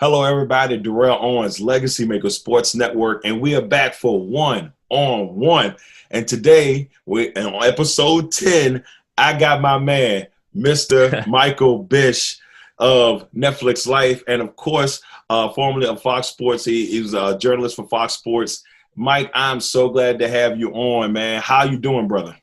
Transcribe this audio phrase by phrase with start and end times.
[0.00, 0.78] Hello, everybody.
[0.78, 5.76] Darrell Owens, Legacy Maker Sports Network, and we are back for one on one.
[6.10, 8.82] And today, we on episode 10,
[9.18, 11.26] I got my man, Mr.
[11.26, 12.38] Michael Bish
[12.78, 16.64] of Netflix Life, and of course, uh, formerly of Fox Sports.
[16.64, 18.64] He, he was a journalist for Fox Sports.
[18.96, 21.42] Mike, I'm so glad to have you on, man.
[21.42, 22.39] How you doing, brother?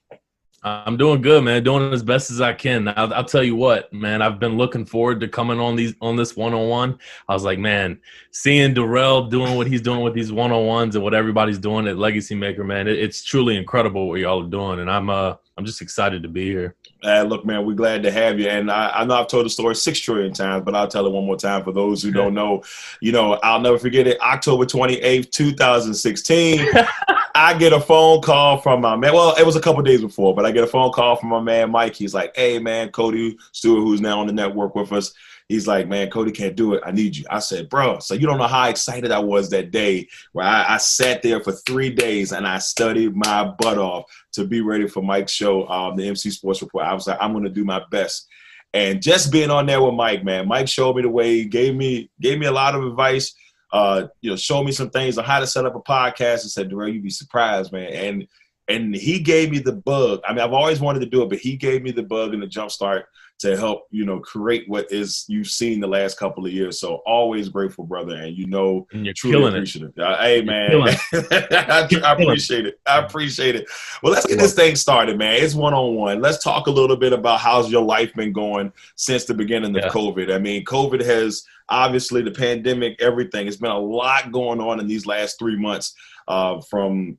[0.86, 1.64] I'm doing good, man.
[1.64, 2.88] Doing as best as I can.
[2.90, 4.22] I'll, I'll, tell you what, man.
[4.22, 7.00] I've been looking forward to coming on these on this one on one.
[7.28, 8.00] I was like, man,
[8.32, 11.88] seeing Darrell doing what he's doing with these one on ones and what everybody's doing
[11.88, 15.36] at Legacy Maker, man, it, it's truly incredible what y'all are doing, and I'm uh
[15.58, 16.76] I'm just excited to be here.
[17.04, 18.48] Uh, look, man, we're glad to have you.
[18.48, 21.12] And I, I, know I've told the story six trillion times, but I'll tell it
[21.12, 22.64] one more time for those who don't know.
[23.02, 24.20] You know, I'll never forget it.
[24.22, 26.68] October 28th, 2016.
[27.38, 29.14] I get a phone call from my man.
[29.14, 31.40] Well, it was a couple days before, but I get a phone call from my
[31.40, 31.96] man Mike.
[31.96, 35.14] He's like, "Hey, man, Cody Stewart, who's now on the network with us,
[35.48, 36.84] he's like, man, Cody can't do it.
[36.86, 37.26] I need you.
[37.30, 40.76] I said, bro, so you don't know how excited I was that day where I,
[40.76, 44.88] I sat there for three days and I studied my butt off to be ready
[44.88, 46.86] for Mike's show, um, the MC Sports Report.
[46.86, 48.28] I was like, I'm going to do my best.
[48.74, 52.10] And just being on there with Mike, man, Mike showed me the way, gave me
[52.20, 53.34] gave me a lot of advice
[53.72, 56.52] uh, you know, showed me some things on how to set up a podcast and
[56.52, 57.92] said, Darrell, you'd be surprised, man.
[57.94, 58.28] And
[58.70, 60.20] and he gave me the bug.
[60.28, 62.44] I mean, I've always wanted to do it, but he gave me the bug and
[62.44, 63.06] the jump start
[63.40, 66.80] to help, you know, create what is you've seen the last couple of years.
[66.80, 68.16] So always grateful, brother.
[68.16, 69.94] And you know, and you're truly appreciative.
[69.96, 70.02] It.
[70.02, 70.82] Uh, hey, man,
[71.14, 72.80] I, I appreciate it.
[72.88, 73.68] I appreciate it.
[74.02, 75.44] Well, let's get this thing started, man.
[75.44, 76.20] It's one on one.
[76.20, 79.84] Let's talk a little bit about how's your life been going since the beginning of
[79.84, 79.90] yeah.
[79.90, 80.34] COVID.
[80.34, 83.48] I mean, COVID has obviously the pandemic, everything.
[83.48, 85.94] It's been a lot going on in these last three months,
[86.28, 87.18] uh, from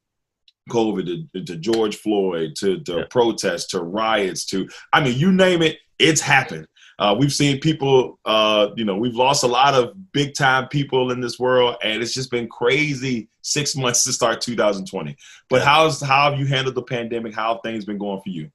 [0.69, 3.05] COVID to, to, George Floyd to, to yeah.
[3.11, 6.67] protests to riots to I mean, you name it, it's happened.
[6.99, 11.13] Uh, we've seen people, uh, you know, we've lost a lot of big time people
[11.13, 15.17] in this world, and it's just been crazy six months to start 2020.
[15.49, 17.35] But how's how have you handled the pandemic?
[17.35, 18.51] How have things been going for you?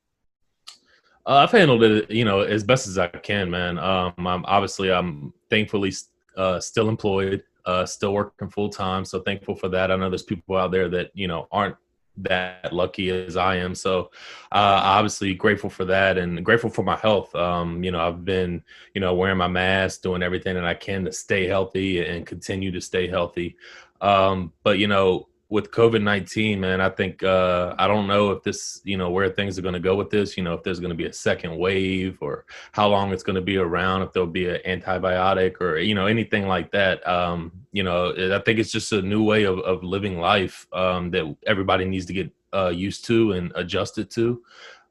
[1.25, 3.77] Uh, I've handled it, you know, as best as I can, man.
[3.77, 5.93] Um, I'm obviously I'm thankfully
[6.35, 9.89] uh, still employed, uh, still working full time, so thankful for that.
[9.89, 11.77] I know there's people out there that you know aren't
[12.17, 13.75] that lucky as I am.
[13.75, 14.11] So
[14.51, 17.33] uh, obviously grateful for that and grateful for my health.
[17.35, 18.63] Um, you know, I've been,
[18.93, 22.71] you know, wearing my mask, doing everything that I can to stay healthy and continue
[22.71, 23.55] to stay healthy.
[24.01, 28.41] Um, but you know, with COVID nineteen, man, I think uh, I don't know if
[28.41, 30.35] this, you know, where things are going to go with this.
[30.35, 33.35] You know, if there's going to be a second wave or how long it's going
[33.35, 34.01] to be around.
[34.01, 37.07] If there'll be an antibiotic or you know anything like that.
[37.07, 41.11] Um, you know, I think it's just a new way of, of living life um,
[41.11, 44.41] that everybody needs to get uh, used to and adjusted to.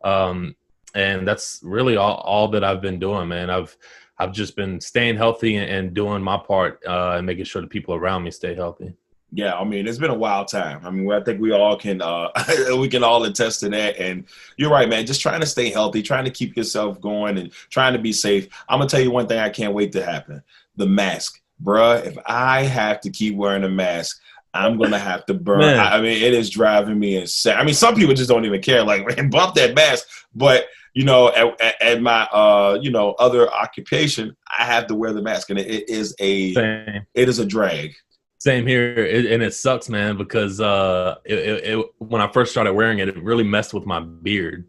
[0.04, 0.54] Um,
[0.94, 3.50] and that's really all, all that I've been doing, man.
[3.50, 3.76] I've
[4.16, 7.96] I've just been staying healthy and, doing my part uh, and making sure the people
[7.96, 8.94] around me stay healthy.
[9.34, 10.84] Yeah, I mean, it's been a wild time.
[10.84, 12.28] I mean, I think we all can uh,
[12.78, 13.98] we can all attest to that.
[13.98, 14.26] And
[14.58, 15.06] you're right, man.
[15.06, 18.48] Just trying to stay healthy, trying to keep yourself going, and trying to be safe.
[18.68, 20.42] I'm gonna tell you one thing I can't wait to happen:
[20.76, 22.04] the mask, bruh.
[22.04, 24.20] If I have to keep wearing a mask,
[24.52, 25.62] I'm gonna have to burn.
[25.62, 27.56] I, I mean, it is driving me insane.
[27.56, 28.84] I mean, some people just don't even care.
[28.84, 30.06] Like, man, bump that mask.
[30.34, 34.94] But you know, at, at, at my uh, you know other occupation, I have to
[34.94, 37.06] wear the mask, and it, it is a Same.
[37.14, 37.94] it is a drag.
[38.42, 42.50] Same here, it, and it sucks, man, because uh, it, it, it, when I first
[42.50, 44.66] started wearing it, it really messed with my beard.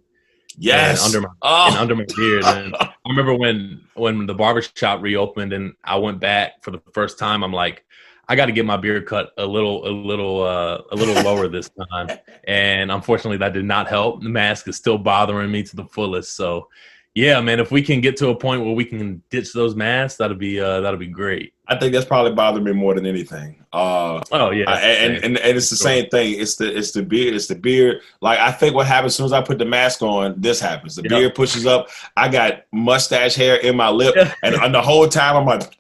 [0.56, 1.75] Yes, under my oh.
[1.80, 2.44] under my beard.
[2.46, 7.18] And I remember when when the barbershop reopened, and I went back for the first
[7.18, 7.44] time.
[7.44, 7.84] I'm like,
[8.28, 11.48] I got to get my beard cut a little, a little, uh, a little lower
[11.48, 12.16] this time.
[12.44, 14.22] And unfortunately, that did not help.
[14.22, 16.36] The mask is still bothering me to the fullest.
[16.36, 16.70] So,
[17.16, 20.20] yeah, man, if we can get to a point where we can ditch those masks,
[20.20, 21.52] that'll be uh, that'll be great.
[21.68, 23.63] I think that's probably bothered me more than anything.
[23.71, 26.39] Uh, oh yeah, I, and, and and it's the same thing.
[26.39, 27.33] It's the it's the beard.
[27.33, 28.01] It's the beard.
[28.21, 30.95] Like I think what happens as soon as I put the mask on, this happens.
[30.95, 31.10] The yep.
[31.10, 31.89] beard pushes up.
[32.18, 35.77] I got mustache hair in my lip, and, and the whole time I'm like.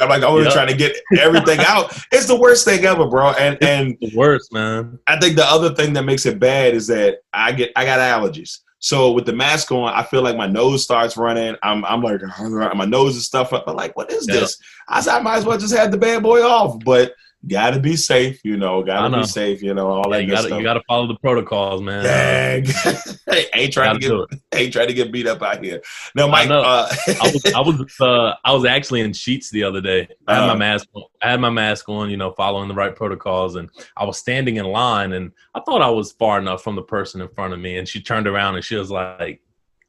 [0.00, 0.52] I'm like I'm yep.
[0.52, 1.96] trying to get everything out.
[2.12, 3.30] It's the worst thing ever, bro.
[3.30, 4.98] And and the worst, man.
[5.06, 7.98] I think the other thing that makes it bad is that I get I got
[7.98, 8.60] allergies.
[8.80, 11.54] So with the mask on, I feel like my nose starts running.
[11.62, 12.20] I'm, I'm like,
[12.74, 13.64] my nose is stuff up.
[13.68, 14.58] I'm like, what is this?
[14.88, 16.82] I said, I might as well just have the bad boy off.
[16.82, 17.14] But
[17.46, 18.82] got to be safe, you know.
[18.82, 19.88] Got to be safe, you know.
[19.88, 22.04] All yeah, that you gotta, You got to follow the protocols, man.
[22.04, 22.64] Dang.
[23.30, 25.82] hey, ain't trying to get ain't trying to get beat up out here.
[26.14, 26.50] No, Mike.
[26.50, 30.08] I, uh, I was I was uh, I was actually in Sheetz the other day.
[30.26, 30.88] I had uh, my mask.
[30.94, 31.04] On.
[31.22, 34.56] I had my mask on, you know, following the right protocols, and I was standing
[34.56, 37.60] in line, and I thought I was far enough from the person in front of
[37.60, 39.40] me, and she turned around and she was like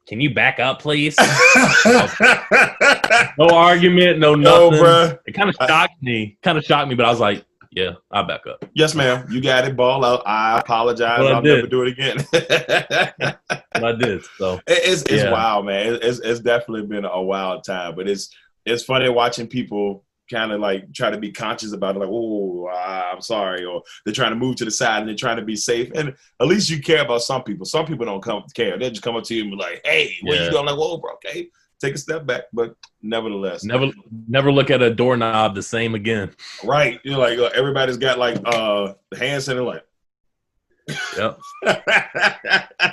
[0.06, 1.16] can you back up, please?
[3.38, 4.80] no argument, no nothing.
[4.80, 6.38] No, it kind of shocked I, me.
[6.42, 8.64] Kind of shocked me, but I was like, yeah, I'll back up.
[8.74, 9.26] Yes, ma'am.
[9.30, 9.76] You got it.
[9.76, 10.22] Ball out.
[10.26, 11.20] I apologize.
[11.20, 11.56] Well, I I'll did.
[11.56, 12.18] never do it again.
[13.74, 14.22] I did.
[14.36, 15.32] So it's it's yeah.
[15.32, 15.98] wild, man.
[16.02, 18.34] It's it's definitely been a wild time, but it's
[18.66, 22.68] it's funny watching people kind of like try to be conscious about it, like, oh,
[22.68, 25.56] I'm sorry, or they're trying to move to the side and they're trying to be
[25.56, 25.90] safe.
[25.94, 27.66] And at least you care about some people.
[27.66, 28.78] Some people don't come care.
[28.78, 30.44] They just come up to you and be like, hey, what yeah.
[30.44, 30.60] you doing?
[30.60, 31.48] I'm like, whoa, bro, okay.
[31.80, 33.90] Take a step back, but nevertheless, never,
[34.28, 36.30] never look at a doorknob the same again.
[36.62, 39.84] Right, you're like uh, everybody's got like uh hand center, like
[41.16, 41.40] Yep.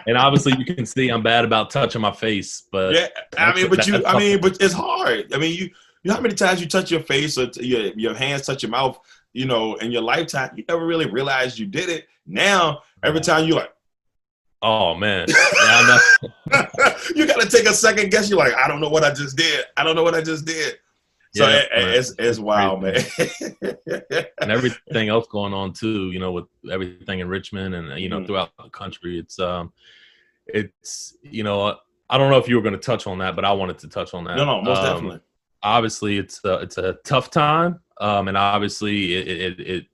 [0.07, 3.07] and obviously, you can see I'm bad about touching my face, but yeah,
[3.37, 5.33] I mean, but you, I mean, but it's hard.
[5.33, 5.69] I mean, you
[6.03, 8.63] you know how many times you touch your face or t- your, your hands touch
[8.63, 8.99] your mouth,
[9.33, 12.07] you know, in your lifetime, you never really realized you did it.
[12.25, 13.73] Now, every time you like,
[14.61, 15.27] oh man,
[17.15, 18.29] you got to take a second guess.
[18.29, 19.65] You're like, I don't know what I just did.
[19.75, 20.77] I don't know what I just did.
[21.35, 22.95] So yeah, it, it's it's wild, man.
[24.41, 28.21] and everything else going on too, you know, with everything in Richmond and you know
[28.21, 28.25] mm.
[28.25, 29.19] throughout the country.
[29.19, 29.71] It's um,
[30.47, 31.77] it's you know,
[32.09, 33.89] I don't know if you were going to touch on that, but I wanted to
[33.89, 34.37] touch on that.
[34.37, 35.19] No, no, most um, definitely
[35.63, 39.85] obviously it's a, it's a tough time, um, and obviously it, it, it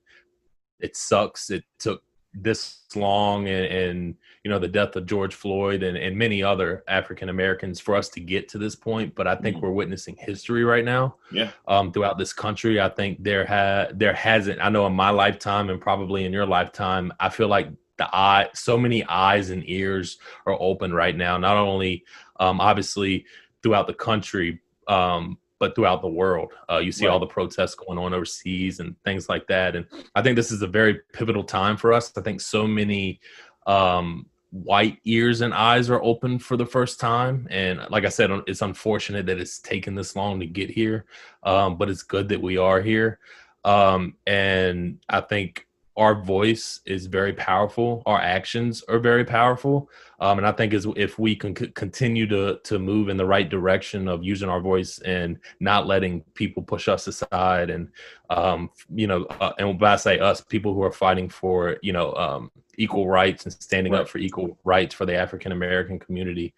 [0.80, 1.50] it sucks.
[1.50, 2.04] It took
[2.34, 6.84] this long, and, and you know the death of George Floyd and, and many other
[6.88, 9.16] African Americans for us to get to this point.
[9.16, 9.66] But I think mm-hmm.
[9.66, 11.16] we're witnessing history right now.
[11.32, 11.52] Yeah.
[11.68, 14.62] Um, throughout this country, I think there had there hasn't.
[14.62, 18.50] I know in my lifetime and probably in your lifetime, I feel like the eye,
[18.54, 21.38] so many eyes and ears are open right now.
[21.38, 22.04] Not only
[22.40, 23.26] um, obviously
[23.64, 26.52] throughout the country, um, but throughout the world.
[26.70, 27.12] Uh, you see right.
[27.12, 29.76] all the protests going on overseas and things like that.
[29.76, 29.86] And
[30.16, 32.12] I think this is a very pivotal time for us.
[32.18, 33.20] I think so many
[33.66, 37.48] um, white ears and eyes are open for the first time.
[37.50, 41.06] And like I said, it's unfortunate that it's taken this long to get here,
[41.44, 43.20] um, but it's good that we are here.
[43.64, 45.65] Um, and I think
[45.98, 48.04] our voice is very powerful.
[48.06, 49.90] Our actions are very powerful.
[50.20, 53.26] Um, and I think is if we can c- continue to to move in the
[53.26, 57.90] right direction of using our voice and not letting people push us aside, and
[58.30, 61.94] um, you know, uh, and by I say us, people who are fighting for you
[61.94, 64.02] know um, equal rights and standing right.
[64.02, 66.54] up for equal rights for the African American community.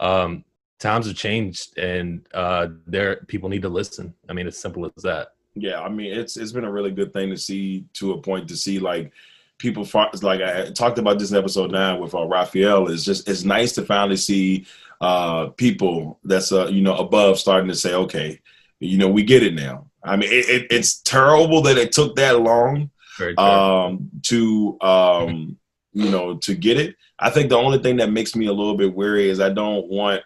[0.00, 0.44] Um,
[0.78, 4.14] times have changed, and uh, there people need to listen.
[4.28, 5.28] I mean, it's simple as that.
[5.54, 8.48] Yeah, I mean, it's it's been a really good thing to see to a point
[8.48, 9.12] to see like
[9.58, 9.86] people
[10.22, 12.88] like I talked about this in episode nine with uh, Raphael.
[12.88, 14.66] It's just it's nice to finally see
[15.00, 18.40] uh, people that's uh, you know above starting to say, okay,
[18.80, 19.86] you know, we get it now.
[20.02, 22.90] I mean, it, it, it's terrible that it took that long
[23.38, 25.58] um, to um,
[25.92, 26.96] you know to get it.
[27.18, 29.86] I think the only thing that makes me a little bit weary is I don't
[29.88, 30.22] want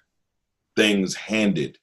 [0.76, 1.78] things handed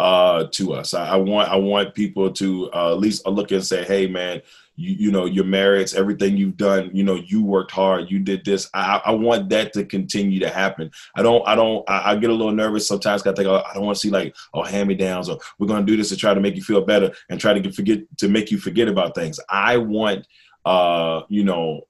[0.00, 0.94] uh, to us.
[0.94, 4.40] I, I, want I want people to uh, at least look and say, "Hey, man,
[4.74, 6.90] you, you know your merits, everything you've done.
[6.94, 8.70] You know, you worked hard, you did this.
[8.72, 10.90] I, I want that to continue to happen.
[11.14, 13.26] I don't, I don't, I, I get a little nervous sometimes.
[13.26, 15.68] I think oh, I don't want to see like oh hand me downs or we're
[15.68, 18.00] to do this to try to make you feel better and try to get, forget
[18.20, 19.38] to make you forget about things.
[19.50, 20.26] I want,
[20.64, 21.82] uh, you know,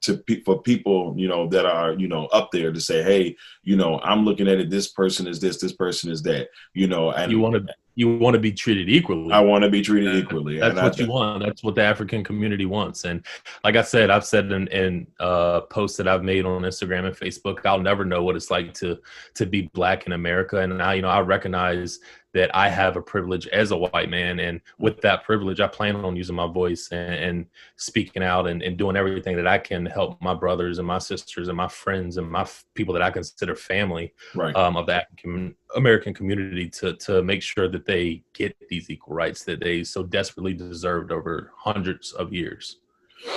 [0.00, 3.76] to for people you know that are you know up there to say hey you
[3.76, 7.10] know i'm looking at it this person is this this person is that you know
[7.12, 9.32] and you want to you want to be treated equally.
[9.32, 10.58] I want to be treated equally.
[10.58, 11.44] That's what you want.
[11.44, 13.04] That's what the African community wants.
[13.04, 13.24] And
[13.62, 17.16] like I said, I've said in, in uh, posts that I've made on Instagram and
[17.16, 18.98] Facebook, I'll never know what it's like to
[19.34, 20.58] to be black in America.
[20.58, 22.00] And I, you know, I recognize
[22.34, 25.96] that I have a privilege as a white man, and with that privilege, I plan
[25.96, 29.84] on using my voice and, and speaking out and, and, doing everything that I can
[29.84, 33.02] to help my brothers and my sisters and my friends and my f- people that
[33.02, 34.54] I consider family right.
[34.56, 39.14] um, of the African American community to to make sure that they get these equal
[39.14, 42.78] rights that they so desperately deserved over hundreds of years.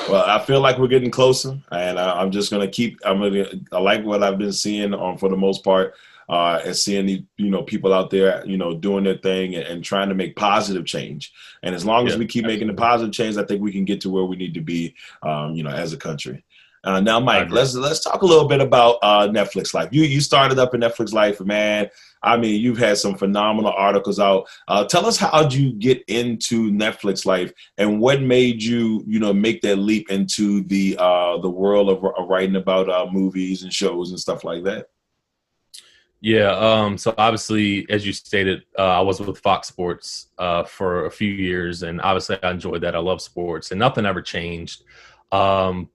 [0.09, 2.99] Well, I feel like we're getting closer, and I, am just gonna keep.
[3.05, 3.45] I'm gonna.
[3.71, 5.93] I like what I've been seeing on um, for the most part
[6.29, 9.65] uh, and seeing the you know people out there you know doing their thing and,
[9.65, 11.31] and trying to make positive change.
[11.63, 12.65] And as long yeah, as we keep absolutely.
[12.65, 14.93] making the positive change, I think we can get to where we need to be,
[15.23, 16.43] um, you know, as a country.
[16.83, 19.89] Uh, now, Mike, let's let's talk a little bit about uh, Netflix life.
[19.91, 21.89] You you started up in Netflix life, man.
[22.23, 24.47] I mean, you've had some phenomenal articles out.
[24.67, 29.19] Uh, tell us how did you get into Netflix life, and what made you, you
[29.19, 33.63] know, make that leap into the uh, the world of, of writing about uh, movies
[33.63, 34.87] and shows and stuff like that.
[36.21, 36.51] Yeah.
[36.51, 41.11] Um, so obviously, as you stated, uh, I was with Fox Sports uh, for a
[41.11, 42.95] few years, and obviously, I enjoyed that.
[42.95, 44.83] I love sports, and nothing ever changed.
[45.31, 45.89] Um,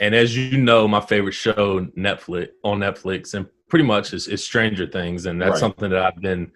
[0.00, 4.44] and as you know, my favorite show, Netflix, on Netflix, and pretty much is, is
[4.44, 5.60] Stranger Things, and that's right.
[5.60, 6.52] something that I've been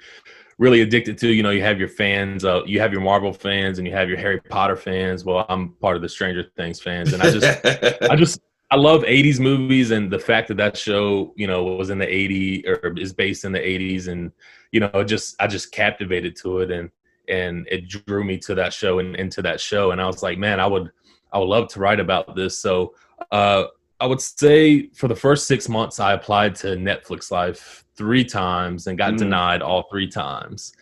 [0.58, 1.28] really addicted to.
[1.28, 4.08] You know, you have your fans, uh, you have your Marvel fans, and you have
[4.08, 5.24] your Harry Potter fans.
[5.24, 7.66] Well, I'm part of the Stranger Things fans, and I just,
[8.10, 11.90] I just, I love 80s movies and the fact that that show, you know, was
[11.90, 14.32] in the 80s or is based in the 80s and
[14.72, 16.90] you know, just I just captivated to it and
[17.28, 20.38] and it drew me to that show and into that show and I was like,
[20.38, 20.90] man, I would
[21.32, 22.58] I would love to write about this.
[22.58, 22.94] So,
[23.30, 23.64] uh
[24.00, 28.88] I would say for the first 6 months I applied to Netflix Life 3 times
[28.88, 29.18] and got mm.
[29.18, 30.74] denied all 3 times.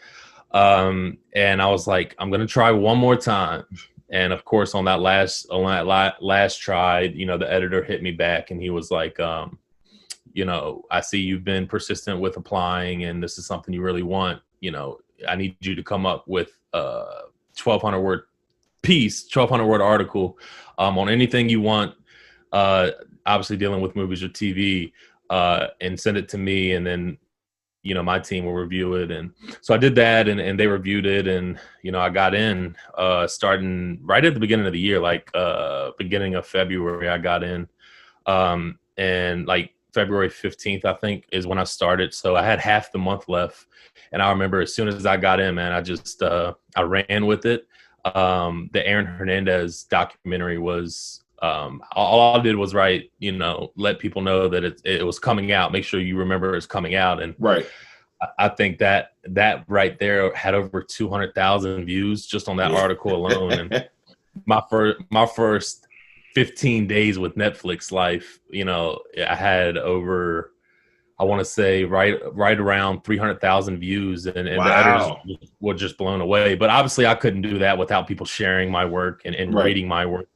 [0.53, 3.65] Um and I was like, I'm going to try one more time
[4.11, 8.03] and of course, on that last on that last try, you know, the editor hit
[8.03, 9.59] me back and he was like, um,
[10.33, 14.03] you know, I see you've been persistent with applying, and this is something you really
[14.03, 14.43] want.
[14.61, 17.05] You know, I need you to come up with a
[17.63, 18.23] 1,200 word
[18.83, 20.39] piece, 1,200 word article
[20.77, 21.95] um, on anything you want.
[22.53, 22.91] Uh,
[23.27, 24.93] obviously, dealing with movies or TV,
[25.31, 27.17] uh, and send it to me, and then
[27.85, 29.11] you know my team will review it.
[29.13, 31.29] And so i did that and, and they reviewed it.
[31.29, 34.99] And you know i got in uh starting right at the beginning of the year
[34.99, 37.69] like uh beginning of february i got in.
[38.27, 42.13] Um and like february 15th i think is when i started.
[42.15, 43.67] So i had half the month left.
[44.13, 47.27] And i remember as soon as i got in man i just uh i ran
[47.27, 47.69] with it.
[48.15, 53.99] Um the aaron hernandez documentary was um, all I did was write, you know, let
[53.99, 55.73] people know that it, it was coming out.
[55.73, 57.23] Make sure you remember it's coming out.
[57.23, 57.67] And right,
[58.39, 62.71] I, think that that right there had over two hundred thousand views just on that
[62.71, 63.53] article alone.
[63.53, 63.89] And
[64.47, 65.87] my first my first
[66.35, 70.51] fifteen days with Netflix life, you know, I had over.
[71.17, 74.65] I want to say right right around 300,000 views and, and wow.
[75.23, 76.57] the editors were just blown away.
[76.57, 79.67] But obviously I couldn't do that without people sharing my work and, and right.
[79.67, 80.29] reading my work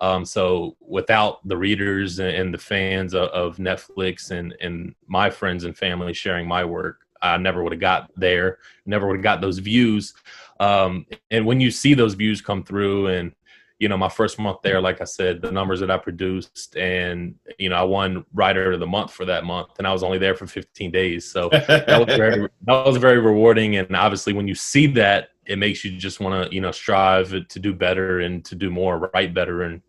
[0.00, 5.76] um, so without the readers and the fans of, Netflix and, and my friends and
[5.76, 9.58] family sharing my work, I never would have got there, never would have got those
[9.58, 10.14] views.
[10.60, 13.32] Um, and when you see those views come through and,
[13.78, 17.34] you know, my first month there, like I said, the numbers that I produced and,
[17.58, 20.18] you know, I won writer of the month for that month and I was only
[20.18, 21.30] there for 15 days.
[21.30, 23.76] So that was very, that was very rewarding.
[23.76, 27.30] And obviously when you see that, it makes you just want to, you know, strive
[27.30, 29.82] to do better and to do more, write better and,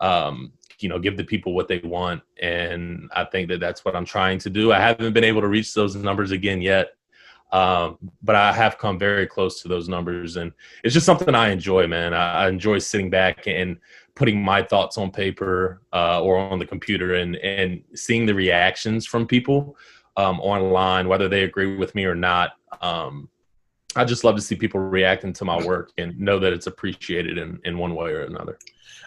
[0.00, 3.94] um, you know give the people what they want and i think that that's what
[3.94, 6.96] i'm trying to do i haven't been able to reach those numbers again yet
[7.52, 10.52] um, but i have come very close to those numbers and
[10.84, 12.14] it's just something i enjoy man.
[12.14, 13.78] I, I enjoy sitting back and
[14.14, 19.06] putting my thoughts on paper uh, or on the computer and and seeing the reactions
[19.06, 19.76] from people
[20.16, 22.52] um, online whether they agree with me or not.
[22.80, 23.28] Um,
[23.96, 27.38] i just love to see people reacting to my work and know that it's appreciated
[27.38, 28.58] in, in one way or another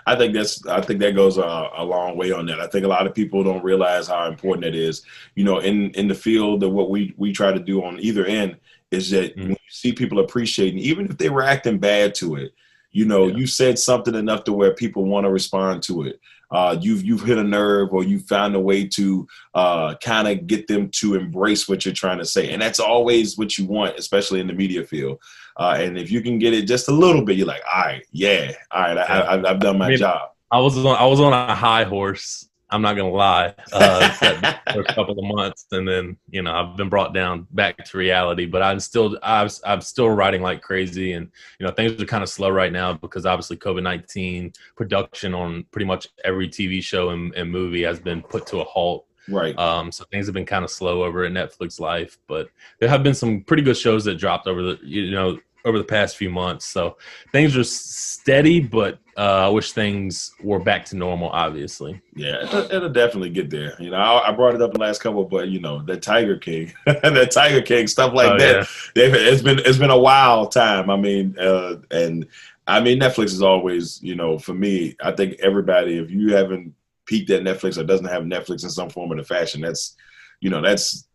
[0.07, 2.59] I think that's I think that goes a, a, long way on that.
[2.59, 5.01] I think a lot of people don't realize how important it is.
[5.33, 8.25] You know, in in the field of what we we try to do on either
[8.25, 8.57] end
[8.91, 9.41] is that mm-hmm.
[9.41, 12.53] when you see people appreciating, even if they were acting bad to it,
[12.91, 13.37] you know, yeah.
[13.37, 16.19] you said something enough to where people want to respond to it.
[16.51, 20.47] Uh, you've you've hit a nerve or you found a way to uh, kind of
[20.47, 23.97] get them to embrace what you're trying to say, and that's always what you want,
[23.97, 25.19] especially in the media field.
[25.57, 28.05] Uh, and if you can get it just a little bit, you're like, all right,
[28.11, 30.29] yeah, all right, I, have done my I mean, job.
[30.51, 32.47] I was on I was on a high horse.
[32.69, 33.53] I'm not gonna lie.
[33.72, 34.10] Uh,
[34.74, 37.98] for a couple of months, and then you know I've been brought down back to
[37.98, 38.45] reality.
[38.45, 41.29] But I'm still I'm I'm still writing like crazy, and
[41.60, 45.65] you know things are kind of slow right now because obviously COVID nineteen production on
[45.72, 49.05] pretty much every TV show and, and movie has been put to a halt.
[49.27, 49.57] Right.
[49.57, 53.01] Um, so things have been kind of slow over at Netflix Life, but there have
[53.01, 56.29] been some pretty good shows that dropped over the you know over the past few
[56.29, 56.65] months.
[56.65, 56.98] So
[57.31, 61.29] things are steady, but uh, I wish things were back to normal.
[61.29, 62.00] Obviously.
[62.15, 63.75] Yeah, it'll, it'll definitely get there.
[63.79, 65.98] You know, I, I, brought it up in the last couple, but you know, the
[65.98, 68.67] Tiger King, the Tiger King stuff like oh, that.
[68.95, 69.03] Yeah.
[69.05, 70.89] It's been it's been a wild time.
[70.89, 72.27] I mean, uh, and
[72.67, 76.74] I mean, Netflix is always, you know, for me, I think everybody, if you haven't
[77.05, 79.95] peaked at Netflix or doesn't have Netflix in some form or fashion, that's,
[80.39, 81.07] you know, that's,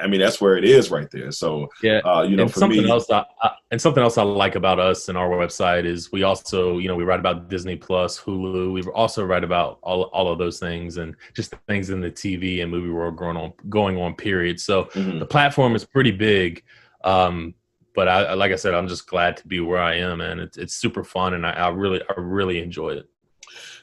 [0.00, 1.30] I mean, that's where it is right there.
[1.32, 4.18] So, yeah, uh, you know, and for something me, else I, I, and something else
[4.18, 7.48] I like about us and our website is we also, you know, we write about
[7.48, 8.72] Disney Plus, Hulu.
[8.72, 12.62] We also write about all, all of those things and just things in the TV
[12.62, 14.14] and movie world going on, going on.
[14.14, 14.60] Period.
[14.60, 15.18] So mm-hmm.
[15.18, 16.62] the platform is pretty big.
[17.04, 17.54] Um,
[17.94, 20.56] but I, like I said, I'm just glad to be where I am, and it's
[20.56, 23.08] it's super fun, and I, I really I really enjoy it.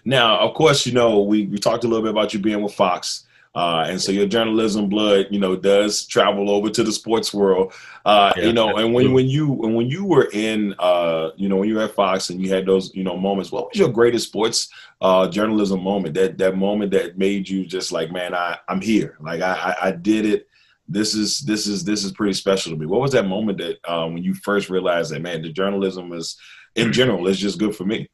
[0.05, 2.73] Now, of course, you know we we talked a little bit about you being with
[2.73, 3.24] Fox.
[3.55, 7.73] Uh, and so your journalism blood, you know, does travel over to the sports world,
[8.05, 8.75] uh, yeah, you know.
[8.75, 11.83] And when, when you and when you were in, uh, you know, when you were
[11.83, 14.67] at Fox and you had those, you know, moments, what was your greatest sports
[14.99, 16.15] uh, journalism moment?
[16.15, 19.87] That that moment that made you just like, man, I I'm here, like I I,
[19.87, 20.47] I did it
[20.87, 22.85] this is this is this is pretty special to me.
[22.85, 26.37] What was that moment that um, when you first realized that man, the journalism is
[26.75, 28.07] in general is just good for me?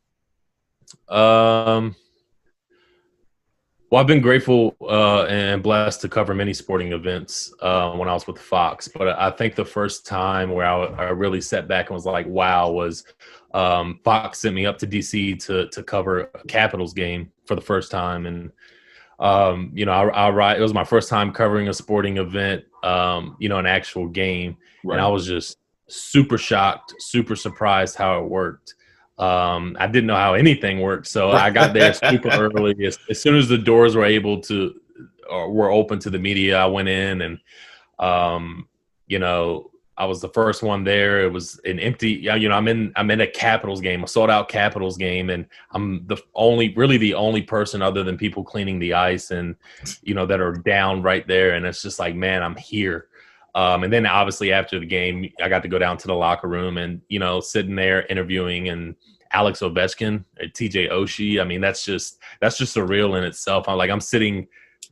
[1.10, 1.96] Um.
[3.92, 8.14] Well, I've been grateful uh, and blessed to cover many sporting events uh, when I
[8.14, 8.88] was with Fox.
[8.88, 12.26] But I think the first time where I, I really sat back and was like,
[12.26, 13.04] "Wow!" was
[13.54, 17.62] um, Fox sent me up to DC to to cover a Capitals game for the
[17.62, 18.54] first time, and
[19.20, 20.58] um, you know, I, I write.
[20.58, 22.64] It was my first time covering a sporting event.
[22.84, 24.56] Um, you know, an actual game,
[24.86, 24.96] right.
[24.96, 25.58] and I was just
[25.88, 28.76] super shocked, super surprised how it worked.
[29.18, 32.86] Um, I didn't know how anything worked, so I got there super early.
[32.86, 34.80] As, as, soon as the doors were able to
[35.30, 37.40] or were open to the media, I went in and,
[38.00, 38.68] um,
[39.08, 41.22] you know, I was the first one there.
[41.22, 44.32] It was an empty, you know, I'm in I'm in a Capitals game, a sold
[44.32, 48.80] out Capitals game, and I'm the only, really the only person other than people cleaning
[48.80, 49.56] the ice and
[50.02, 51.54] you know that are down right there.
[51.54, 53.10] And it's just like, man, I'm here.
[53.54, 56.48] Um, and then obviously after the game, I got to go down to the locker
[56.48, 58.96] room and you know sitting there interviewing and
[59.34, 61.42] Alex Ovechkin, TJ Oshie.
[61.42, 63.68] I mean, that's just that's just surreal in itself.
[63.68, 64.48] I'm like I'm sitting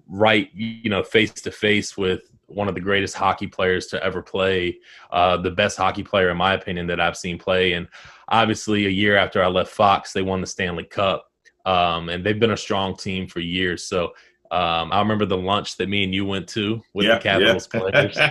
[0.07, 4.21] right, you know, face to face with one of the greatest hockey players to ever
[4.21, 4.79] play,
[5.11, 7.73] uh, the best hockey player in my opinion that I've seen play.
[7.73, 7.87] And
[8.27, 11.29] obviously, a year after I left Fox, they won the Stanley Cup,
[11.65, 13.85] um, and they've been a strong team for years.
[13.85, 14.13] So
[14.51, 17.69] um, I remember the lunch that me and you went to with yeah, the Capitals
[17.73, 17.79] yeah.
[17.79, 18.17] players.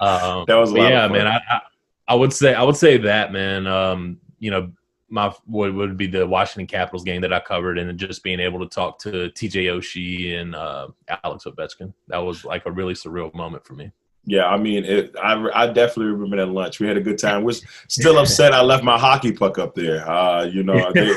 [0.00, 1.26] Um, that was yeah, man.
[1.26, 1.60] I, I,
[2.08, 3.66] I, would say I would say that man.
[3.66, 4.70] Um, you know,
[5.08, 8.60] my what would be the Washington Capitals game that I covered, and just being able
[8.60, 10.88] to talk to TJ Oshie and uh,
[11.24, 11.92] Alex Ovechkin.
[12.08, 13.90] That was like a really surreal moment for me.
[14.28, 16.80] Yeah, I mean, it, I I definitely remember that lunch.
[16.80, 17.44] We had a good time.
[17.44, 17.54] We're
[17.86, 20.08] still upset I left my hockey puck up there.
[20.08, 21.14] Uh, you know, they,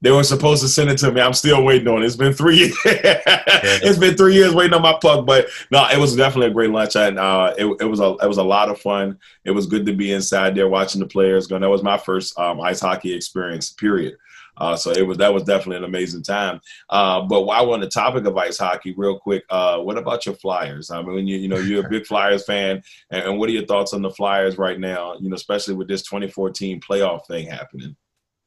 [0.00, 1.20] they, were supposed to send it to me.
[1.20, 2.06] I'm still waiting on it.
[2.06, 2.76] It's been three years.
[2.84, 6.70] it's been three years waiting on my puck, but no, it was definitely a great
[6.70, 9.18] lunch, and uh, it, it was a it was a lot of fun.
[9.44, 11.58] It was good to be inside there watching the players go.
[11.58, 13.70] That was my first um, ice hockey experience.
[13.70, 14.16] Period.
[14.56, 16.60] Uh, so it was that was definitely an amazing time.
[16.90, 20.26] Uh, but while we're on the topic of ice hockey, real quick, uh, what about
[20.26, 20.90] your Flyers?
[20.90, 23.66] I mean, you you know you're a big Flyers fan, and, and, what are your
[23.66, 25.14] thoughts on the Flyers right now?
[25.20, 27.96] You know, especially with this 2014 playoff thing happening.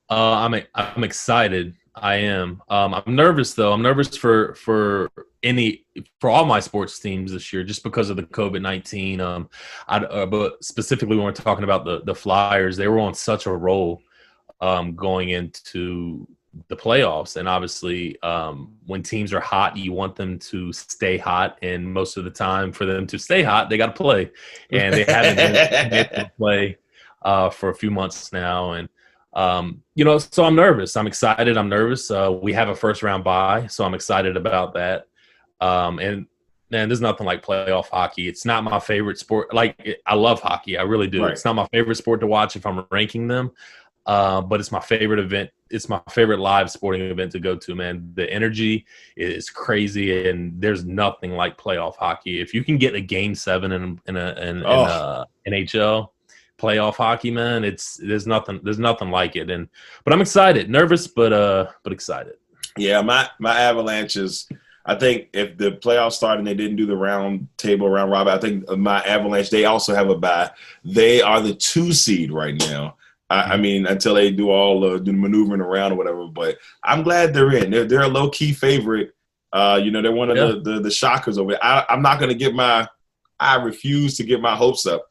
[0.10, 1.76] Uh, I'm I'm excited.
[1.96, 2.62] I am.
[2.70, 3.72] Um, I'm nervous though.
[3.72, 5.10] I'm nervous for for
[5.42, 5.86] any
[6.20, 9.22] for all my sports teams this year, just because of the COVID nineteen.
[9.22, 9.50] Um,
[9.88, 13.48] I, uh, but specifically when we're talking about the the Flyers, they were on such
[13.48, 14.02] a roll
[14.62, 16.28] um, going into
[16.68, 17.36] the playoffs.
[17.36, 21.58] And obviously, um, when teams are hot, you want them to stay hot.
[21.62, 24.32] And most of the time, for them to stay hot, they got to play.
[24.72, 25.56] And they haven't been
[25.94, 26.78] able to play
[27.22, 28.74] uh, for a few months now.
[28.74, 28.90] And
[29.34, 30.96] um, you know, so I'm nervous.
[30.96, 31.58] I'm excited.
[31.58, 32.10] I'm nervous.
[32.10, 35.08] Uh, we have a first round bye, so I'm excited about that.
[35.60, 36.26] Um, and
[36.72, 38.30] man, there's nothing like playoff hockey.
[38.30, 39.54] It's not my favorite sport.
[39.54, 41.24] Like I love hockey, I really do.
[41.24, 41.34] Right.
[41.34, 43.52] It's not my favorite sport to watch if I'm ranking them.
[44.06, 45.50] Uh, but it's my favorite event.
[45.72, 48.12] It's my favorite live sporting event to go to, man.
[48.14, 48.86] The energy
[49.18, 52.40] is crazy, and there's nothing like playoff hockey.
[52.40, 54.84] If you can get a game seven in in a in, oh.
[54.84, 56.10] in a NHL
[56.60, 59.50] playoff hockey, man, it's there's nothing there's nothing like it.
[59.50, 59.68] And
[60.04, 62.36] but I'm excited, nervous, but uh, but excited.
[62.78, 64.48] Yeah, my my Avalanches.
[64.88, 68.32] I think if the playoffs started and they didn't do the round table round robin,
[68.32, 70.52] I think my Avalanche they also have a bye.
[70.84, 72.98] They are the two seed right now.
[73.30, 76.28] I, I, mean, until they do all uh, the maneuvering around or whatever.
[76.28, 77.72] But I'm glad they're in.
[77.72, 79.12] They're, they're a low key favorite
[79.54, 80.48] Uh, you know, they're one of Yeah.
[80.48, 81.52] the, the the shockers over.
[81.52, 81.64] there.
[81.64, 82.88] I, I'm not going to get my.
[83.40, 85.06] I refuse to get my hopes up.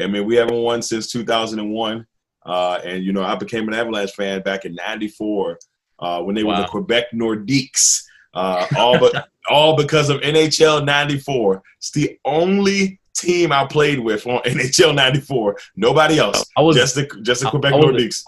[0.00, 2.06] I mean, we haven't won since 2001,
[2.46, 5.58] uh, and you know, I became an Avalanche fan back in '94
[5.98, 8.02] uh, when they were the Quebec Nordiques.
[8.34, 11.62] Uh, all but all because of NHL '94.
[11.78, 15.56] It's the only team I played with on NHL '94.
[15.76, 16.44] Nobody else.
[16.56, 18.22] I was just the just the I- Quebec I a- Nordiques.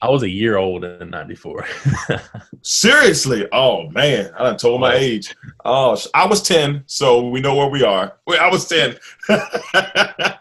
[0.00, 1.64] I was a year old in '94.
[2.62, 3.46] Seriously?
[3.52, 5.34] Oh man, I done told my age.
[5.64, 8.18] Oh, I was ten, so we know where we are.
[8.26, 8.96] Wait, I was ten.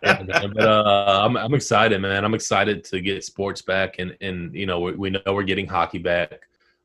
[0.05, 2.25] Yeah, man, but uh, I'm I'm excited, man.
[2.25, 5.65] I'm excited to get sports back, and and you know we, we know we're getting
[5.67, 6.41] hockey back.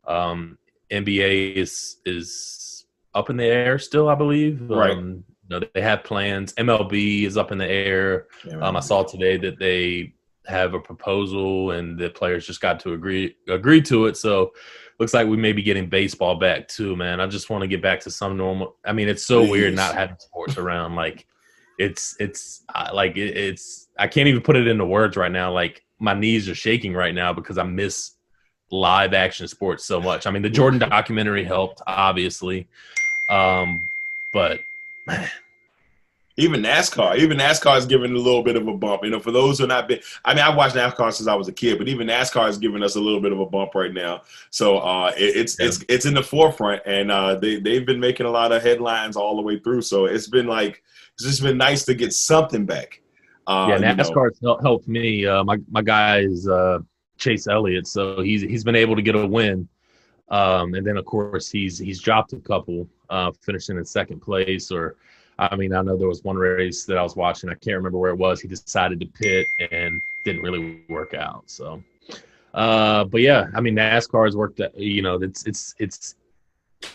[0.07, 0.57] Um,
[0.93, 4.71] NBA is is up in the air still, I believe.
[4.71, 4.93] Right.
[4.93, 6.53] Um, know, they have plans.
[6.55, 8.27] MLB is up in the air.
[8.61, 10.15] Um, I saw today that they
[10.47, 14.17] have a proposal, and the players just got to agree agree to it.
[14.17, 14.53] So
[14.99, 17.21] looks like we may be getting baseball back too, man.
[17.21, 18.77] I just want to get back to some normal.
[18.85, 20.95] I mean, it's so weird not having sports around.
[20.95, 21.27] Like
[21.79, 25.53] it's it's uh, like it, it's I can't even put it into words right now.
[25.53, 28.13] Like my knees are shaking right now because I miss
[28.71, 30.27] live action sports so much.
[30.27, 32.69] I mean, the Jordan documentary helped, obviously,
[33.31, 33.89] um,
[34.33, 34.61] but
[36.39, 39.03] even NASCAR, even NASCAR is giving a little bit of a bump.
[39.03, 41.35] You know, for those who are not been, I mean, I watched NASCAR since I
[41.35, 43.75] was a kid, but even NASCAR is giving us a little bit of a bump
[43.75, 44.23] right now.
[44.51, 45.67] So uh, it, it's Yeah.
[45.67, 49.17] it's it's in the forefront, and uh, they they've been making a lot of headlines
[49.17, 49.83] all the way through.
[49.83, 50.83] So it's been like
[51.15, 53.03] it's just been nice to get something back.
[53.49, 54.05] Uh, yeah, you know.
[54.05, 55.27] NASCAR's helped me.
[55.27, 56.79] Uh, my my guy is uh,
[57.17, 59.69] Chase Elliott, so he's he's been able to get a win,
[60.29, 64.71] um, and then of course he's he's dropped a couple, uh, finishing in second place.
[64.71, 64.97] Or
[65.39, 67.51] I mean, I know there was one race that I was watching.
[67.51, 68.41] I can't remember where it was.
[68.41, 71.45] He decided to pit and didn't really work out.
[71.47, 71.83] So,
[72.55, 74.61] uh, but yeah, I mean, NASCAR has worked.
[74.77, 76.17] You know, it's it's it's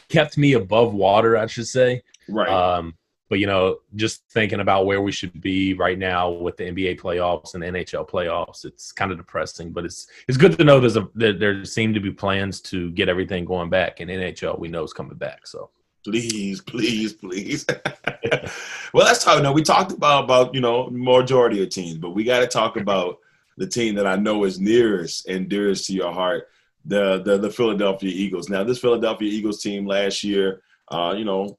[0.10, 2.02] kept me above water, I should say.
[2.28, 2.50] right.
[2.50, 2.96] Um,
[3.30, 7.00] but you know, just thinking about where we should be right now with the NBA
[7.00, 9.72] playoffs and the NHL playoffs, it's kind of depressing.
[9.72, 12.92] But it's it's good to know there's a there, there seem to be plans to
[12.92, 15.48] get everything going back, and NHL we know is coming back.
[15.48, 15.72] So
[16.04, 17.66] please, please, please.
[18.94, 19.42] well, let's talk.
[19.42, 22.78] No, we talked about about you know majority of teams, but we got to talk
[22.78, 23.18] about
[23.58, 26.50] the team that I know is nearest and dearest to your heart,
[26.86, 28.50] the the the Philadelphia Eagles.
[28.50, 31.58] Now, this Philadelphia Eagles team last year, uh, you know.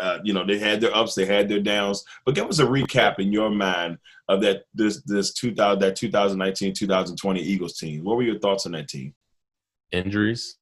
[0.00, 2.64] Uh, you know they had their ups, they had their downs, but give us a
[2.64, 8.04] recap in your mind of that this this 2000 that 2019 2020 Eagles team.
[8.04, 9.12] What were your thoughts on that team?
[9.92, 10.56] injuries.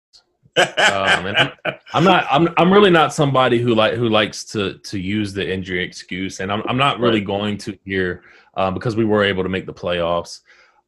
[0.56, 2.26] Um, and I'm, I'm not.
[2.30, 2.48] I'm.
[2.56, 6.50] I'm really not somebody who like who likes to to use the injury excuse, and
[6.50, 6.62] I'm.
[6.66, 8.22] I'm not really going to here
[8.56, 10.40] um, because we were able to make the playoffs.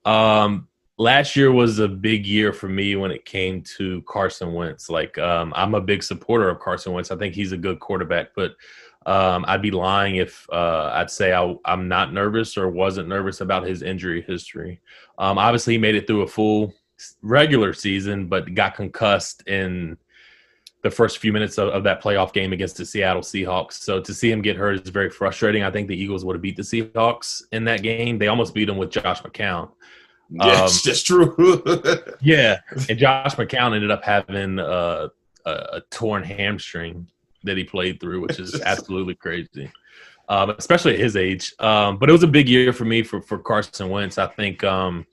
[0.04, 4.90] Um, last year was a big year for me when it came to Carson Wentz.
[4.90, 7.11] Like, um, I'm a big supporter of Carson Wentz.
[7.11, 8.57] I think he's a good quarterback, but
[9.07, 13.40] um, I'd be lying if uh, I'd say I, I'm not nervous or wasn't nervous
[13.40, 14.81] about his injury history.
[15.18, 16.74] Um, obviously, he made it through a full
[17.22, 19.96] regular season, but got concussed in
[20.82, 23.74] the first few minutes of, of that playoff game against the Seattle Seahawks.
[23.74, 25.64] So to see him get hurt is very frustrating.
[25.64, 28.18] I think the Eagles would have beat the Seahawks in that game.
[28.18, 29.70] They almost beat them with Josh McCown.
[30.30, 31.34] Yes, that's true.
[32.20, 35.08] Yeah, and Josh McCown ended up having uh,
[35.46, 37.08] a, a torn hamstring
[37.44, 39.70] that he played through, which is absolutely crazy,
[40.28, 41.54] um, especially at his age.
[41.58, 44.18] Um, but it was a big year for me for for Carson Wentz.
[44.18, 45.06] I think um,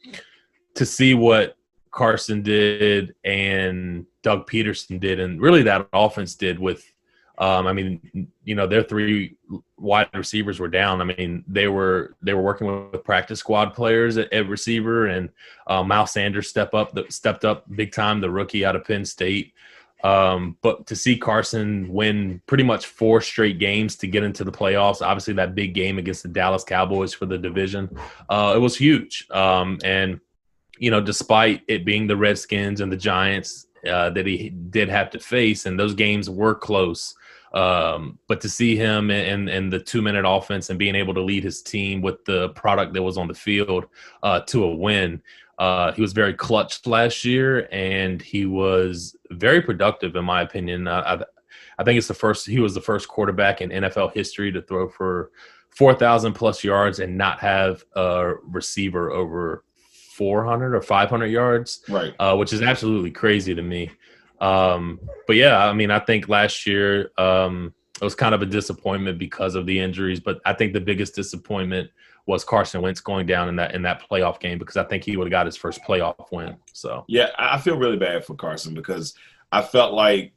[0.73, 1.55] to see what
[1.95, 6.91] Carson did and Doug Pederson did, and really that offense did with.
[7.37, 9.35] Um, I mean, you know, their three
[9.77, 11.01] wide receivers were down.
[11.01, 15.29] I mean, they were they were working with, practice squad players at, at receiver, and
[15.67, 19.53] uh, Miles Sanders step up, stepped up big time, the rookie out of Penn State.
[20.03, 24.51] Um, but to see Carson win pretty much four straight games to get into the
[24.51, 27.89] playoffs, obviously that big game against the Dallas Cowboys for the division,
[28.29, 29.27] uh, it was huge.
[29.31, 30.19] Um, and
[30.77, 35.09] you know, despite it being the Redskins and the Giants uh, that he did have
[35.11, 37.15] to face, and those games were close.
[37.53, 41.21] Um, but to see him in, in the two minute offense and being able to
[41.21, 43.85] lead his team with the product that was on the field
[44.23, 45.21] uh, to a win,
[45.57, 50.85] uh, he was very clutch last year and he was very productive, in my opinion.
[50.85, 51.21] I,
[51.79, 54.89] I, think it's the first, he was the first quarterback in NFL history to throw
[54.89, 55.31] for
[55.69, 59.63] 4,000 plus yards and not have a receiver over
[60.15, 62.13] 400 or 500 yards right.
[62.19, 63.91] uh, which is absolutely crazy to me.
[64.39, 68.45] Um, but yeah, I mean, I think last year um, it was kind of a
[68.45, 70.21] disappointment because of the injuries.
[70.21, 71.89] But I think the biggest disappointment
[72.27, 75.17] was Carson Wentz going down in that in that playoff game because I think he
[75.17, 76.55] would have got his first playoff win.
[76.71, 79.15] So Yeah, I feel really bad for Carson because
[79.51, 80.31] I felt like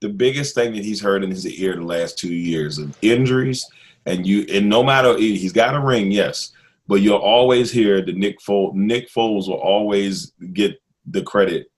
[0.00, 3.68] the biggest thing that he's heard in his ear the last two years of injuries,
[4.06, 6.52] and you and no matter he's got a ring, yes,
[6.88, 8.74] but you'll always hear the Nick Foles.
[8.74, 11.70] Nick Foles will always get the credit,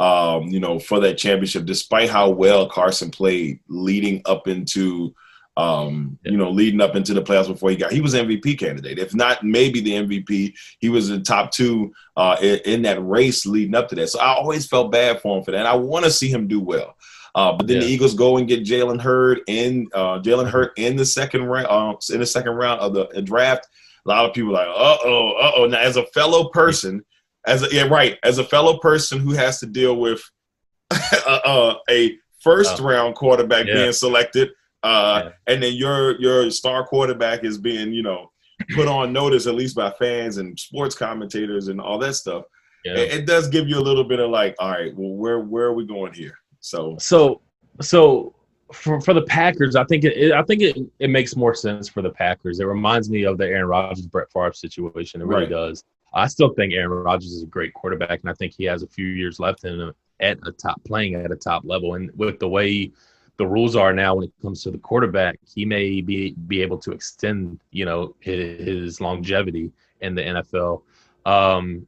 [0.00, 5.14] um, you know, for that championship, despite how well Carson played leading up into.
[5.58, 8.98] Um, you know, leading up into the playoffs before he got, he was MVP candidate.
[8.98, 10.52] If not, maybe the MVP.
[10.80, 14.08] He was in top two uh, in, in, that race leading up to that.
[14.08, 15.60] So I always felt bad for him for that.
[15.60, 16.94] And I want to see him do well.
[17.34, 17.86] Uh, but then yeah.
[17.86, 21.68] the Eagles go and get Jalen Hurts in uh, Jalen Hurts in the second round
[21.68, 23.66] uh, in the second round of the draft.
[24.06, 25.66] A lot of people like, uh oh, uh oh.
[25.66, 27.04] Now, as a fellow person,
[27.46, 30.22] as a, yeah, right, as a fellow person who has to deal with
[30.90, 33.74] uh, uh, a first round quarterback yeah.
[33.74, 34.50] being selected,
[34.84, 35.30] yeah.
[35.48, 38.30] and then your your star quarterback is being, you know,
[38.74, 42.44] put on notice at least by fans and sports commentators and all that stuff.
[42.84, 45.64] It, it does give you a little bit of like, all right, well, where where
[45.64, 46.38] are we going here?
[46.60, 47.42] So so
[47.80, 48.35] so
[48.72, 52.02] for for the Packers, I think it, I think it, it makes more sense for
[52.02, 52.60] the Packers.
[52.60, 55.20] It reminds me of the Aaron Rodgers Brett Favre situation.
[55.20, 55.50] It really right.
[55.50, 55.84] does.
[56.14, 58.88] I still think Aaron Rodgers is a great quarterback, and I think he has a
[58.88, 61.94] few years left in him at a top playing at a top level.
[61.94, 62.90] And with the way
[63.36, 66.78] the rules are now when it comes to the quarterback, he may be be able
[66.78, 70.82] to extend you know his, his longevity in the NFL.
[71.24, 71.86] Um,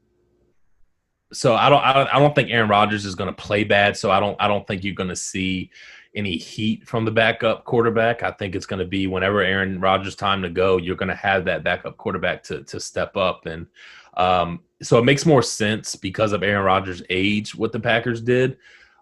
[1.33, 3.97] so I don't I don't think Aaron Rodgers is going to play bad.
[3.97, 5.71] So I don't I don't think you're going to see
[6.15, 8.23] any heat from the backup quarterback.
[8.23, 11.15] I think it's going to be whenever Aaron Rodgers time to go, you're going to
[11.15, 13.67] have that backup quarterback to to step up and
[14.19, 18.59] um, so it makes more sense because of Aaron Rodgers' age what the Packers did.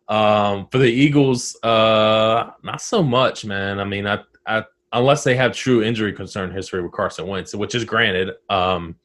[0.09, 3.81] Um, for the Eagles, uh, not so much, man.
[3.81, 7.75] I mean, I, I unless they have true injury concern history with Carson Wentz, which
[7.75, 8.35] is granted.
[8.49, 8.97] Um,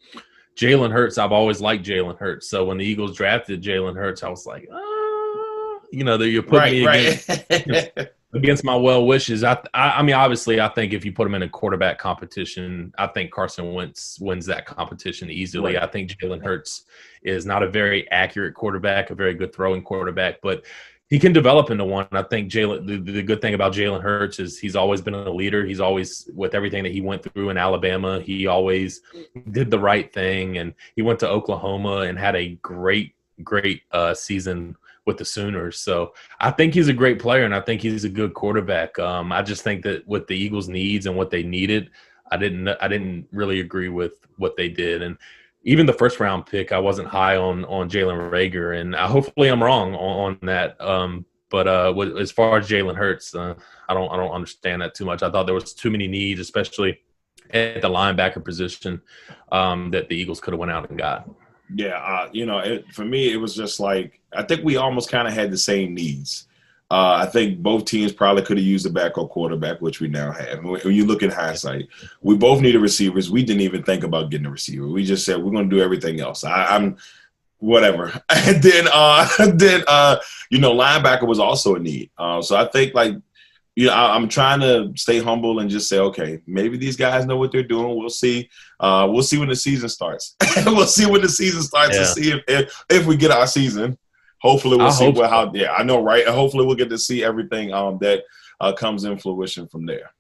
[0.55, 2.49] Jalen Hurts, I've always liked Jalen Hurts.
[2.49, 4.90] So when the Eagles drafted Jalen Hurts, I was like, ah,
[5.91, 7.49] you know, that you're putting right, me right.
[7.49, 7.97] against,
[8.33, 9.43] against my well wishes.
[9.43, 12.93] I, I, I, mean, obviously, I think if you put him in a quarterback competition,
[12.97, 15.75] I think Carson Wentz wins that competition easily.
[15.75, 15.83] Right.
[15.83, 16.85] I think Jalen Hurts
[17.23, 20.63] is not a very accurate quarterback, a very good throwing quarterback, but
[21.11, 22.07] he can develop into one.
[22.13, 22.87] I think Jalen.
[22.87, 25.65] The, the, good thing about Jalen Hurts is he's always been a leader.
[25.65, 28.21] He's always with everything that he went through in Alabama.
[28.21, 29.01] He always
[29.51, 34.13] did the right thing, and he went to Oklahoma and had a great, great uh,
[34.13, 35.79] season with the Sooners.
[35.79, 38.97] So I think he's a great player, and I think he's a good quarterback.
[38.99, 41.89] Um, I just think that what the Eagles' needs and what they needed,
[42.31, 42.67] I didn't.
[42.67, 45.17] I didn't really agree with what they did, and
[45.63, 49.49] even the first round pick, I wasn't high on on Jalen Reagor, and I, hopefully
[49.49, 50.79] I'm wrong on, on that.
[50.81, 53.55] Um, but uh, as far as Jalen Hurts, uh,
[53.89, 55.21] I don't I don't understand that too much.
[55.21, 57.01] I thought there was too many needs, especially
[57.51, 59.01] at the linebacker position,
[59.51, 61.29] um, that the Eagles could have went out and got.
[61.73, 65.09] Yeah, uh, you know, it, for me, it was just like I think we almost
[65.09, 66.47] kind of had the same needs.
[66.91, 70.29] Uh, I think both teams probably could have used a backup quarterback, which we now
[70.33, 70.61] have.
[70.61, 71.87] When you look in hindsight,
[72.21, 73.31] we both needed receivers.
[73.31, 74.85] We didn't even think about getting a receiver.
[74.87, 76.43] We just said we're going to do everything else.
[76.43, 76.97] I, am
[77.59, 78.11] whatever.
[78.29, 80.17] And then, uh, then uh,
[80.49, 82.09] you know, linebacker was also a need.
[82.17, 83.15] Uh, so I think like,
[83.75, 87.25] you know, I, am trying to stay humble and just say, okay, maybe these guys
[87.25, 87.97] know what they're doing.
[87.97, 88.49] We'll see.
[88.79, 90.35] Uh, we'll see when the season starts.
[90.65, 92.01] we'll see when the season starts yeah.
[92.01, 93.97] to see if, if if we get our season.
[94.41, 95.27] Hopefully, we'll I see what, so.
[95.27, 95.51] how.
[95.53, 96.27] Yeah, I know, right?
[96.27, 98.23] Hopefully, we'll get to see everything um, that
[98.59, 100.11] uh, comes in fruition from there.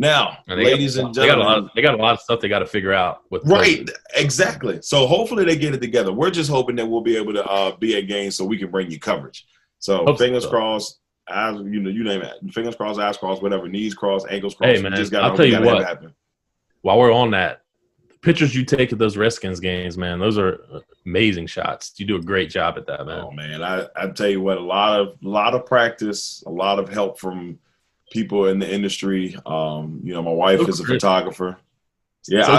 [0.00, 2.20] Now, ladies got, and gentlemen, they got, a lot of, they got a lot of
[2.20, 3.22] stuff they got to figure out.
[3.30, 4.78] With right, exactly.
[4.80, 6.12] So hopefully they get it together.
[6.12, 8.70] We're just hoping that we'll be able to uh, be at games so we can
[8.70, 9.44] bring you coverage.
[9.80, 10.50] So Hope fingers so.
[10.50, 11.00] crossed.
[11.30, 12.34] Eyes, you know, you name it.
[12.52, 13.68] Fingers crossed, eyes crossed, whatever.
[13.68, 14.76] Knees crossed, ankles crossed.
[14.76, 16.02] Hey man, I'll tell you what.
[16.82, 17.62] While we're on that,
[18.20, 20.60] pictures you take at those Redskins games, man, those are
[21.06, 21.94] amazing shots.
[21.96, 23.20] You do a great job at that, man.
[23.20, 26.50] Oh man, I I tell you what, a lot of a lot of practice, a
[26.50, 27.58] lot of help from
[28.10, 29.36] people in the industry.
[29.44, 31.58] Um, you know, my wife is a photographer.
[32.26, 32.52] Yeah, so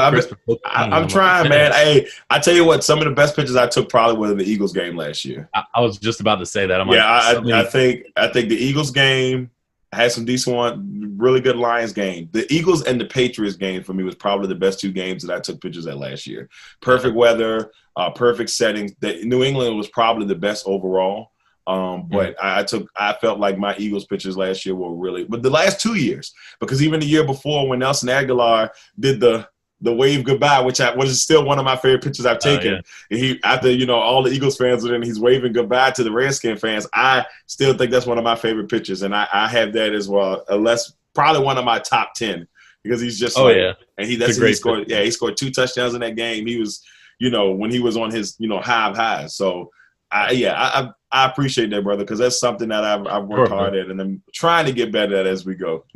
[0.66, 1.72] I, am trying, man.
[1.74, 4.38] Hey, I tell you what, some of the best pictures I took probably were in
[4.38, 5.48] the Eagles game last year.
[5.54, 6.82] I, I was just about to say that.
[6.82, 9.52] I'm yeah, like, I, I think I think the Eagles game
[9.92, 12.30] had some decent one, really good Lions game.
[12.32, 15.36] The Eagles and the Patriots game for me was probably the best two games that
[15.36, 16.50] I took pictures at last year.
[16.82, 18.94] Perfect weather, uh, perfect settings.
[19.00, 21.32] The, New England was probably the best overall.
[21.70, 22.46] Um, but mm-hmm.
[22.46, 25.52] I, I took, I felt like my Eagles pictures last year were really, but the
[25.52, 29.48] last two years, because even the year before when Nelson Agholor did the
[29.82, 32.74] the wave goodbye, which I was still one of my favorite pictures I've oh, taken.
[32.74, 33.18] Uh, yeah.
[33.18, 36.12] He after you know all the Eagles fans are and he's waving goodbye to the
[36.12, 36.88] Redskin fans.
[36.92, 40.10] I still think that's one of my favorite pictures, and I, I have that as
[40.10, 40.44] well.
[40.50, 42.48] Unless probably one of my top ten
[42.84, 44.90] because he's just oh like, yeah, and he that's he scored.
[44.90, 46.48] Yeah, he scored two touchdowns in that game.
[46.48, 46.84] He was
[47.20, 49.36] you know when he was on his you know high highs.
[49.36, 49.70] So
[50.12, 53.50] I, yeah, I, I I appreciate that, brother, because that's something that I've, I've worked
[53.50, 55.86] Sure, hard at, and I'm trying to get better at as we go.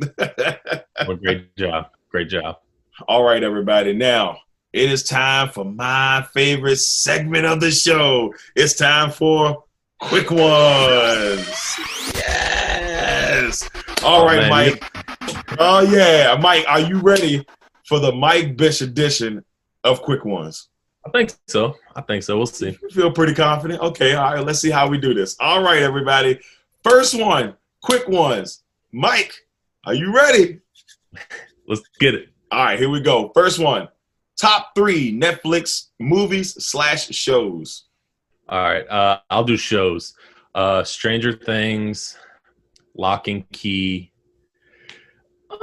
[1.06, 1.86] Well, great job.
[2.10, 2.58] Great job.
[3.08, 3.92] All right, everybody.
[3.92, 4.38] Now
[4.72, 8.32] it is time for my favorite segment of the show.
[8.56, 9.64] It's time for
[10.00, 11.76] quick ones.
[12.14, 13.68] Yes.
[14.02, 15.56] All Oh, right, man, Mike.
[15.58, 16.64] Oh yeah, Mike.
[16.68, 17.44] Are you ready
[17.86, 19.44] for the Mike Bish edition
[19.82, 20.68] of quick ones?
[21.06, 21.76] I think so.
[21.94, 22.36] I think so.
[22.36, 22.76] We'll see.
[22.80, 23.80] You feel pretty confident?
[23.82, 25.36] Okay, all right, let's see how we do this.
[25.38, 26.40] All right, everybody.
[26.82, 28.62] First one, quick ones.
[28.92, 29.32] Mike,
[29.84, 30.60] are you ready?
[31.68, 32.28] Let's get it.
[32.50, 33.30] All right, here we go.
[33.34, 33.88] First one.
[34.36, 37.84] Top three Netflix movies slash shows.
[38.48, 38.86] All right.
[38.88, 40.14] Uh, I'll do shows.
[40.54, 42.16] Uh, Stranger Things,
[42.96, 44.12] Locke and Key.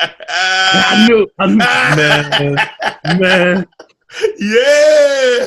[0.00, 2.56] I knew, I knew man,
[3.16, 3.66] man.
[4.38, 5.46] yeah.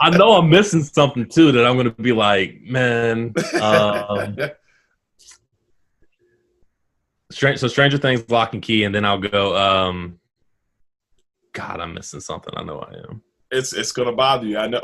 [0.00, 3.34] I know I'm missing something too that I'm gonna be like, man.
[3.60, 4.36] Um,
[7.30, 9.56] Str- so Stranger Things, Locke and Key, and then I'll go.
[9.56, 10.18] Um,
[11.52, 12.52] God, I'm missing something.
[12.56, 13.22] I know I am.
[13.50, 14.82] it's it's gonna bother you, I know.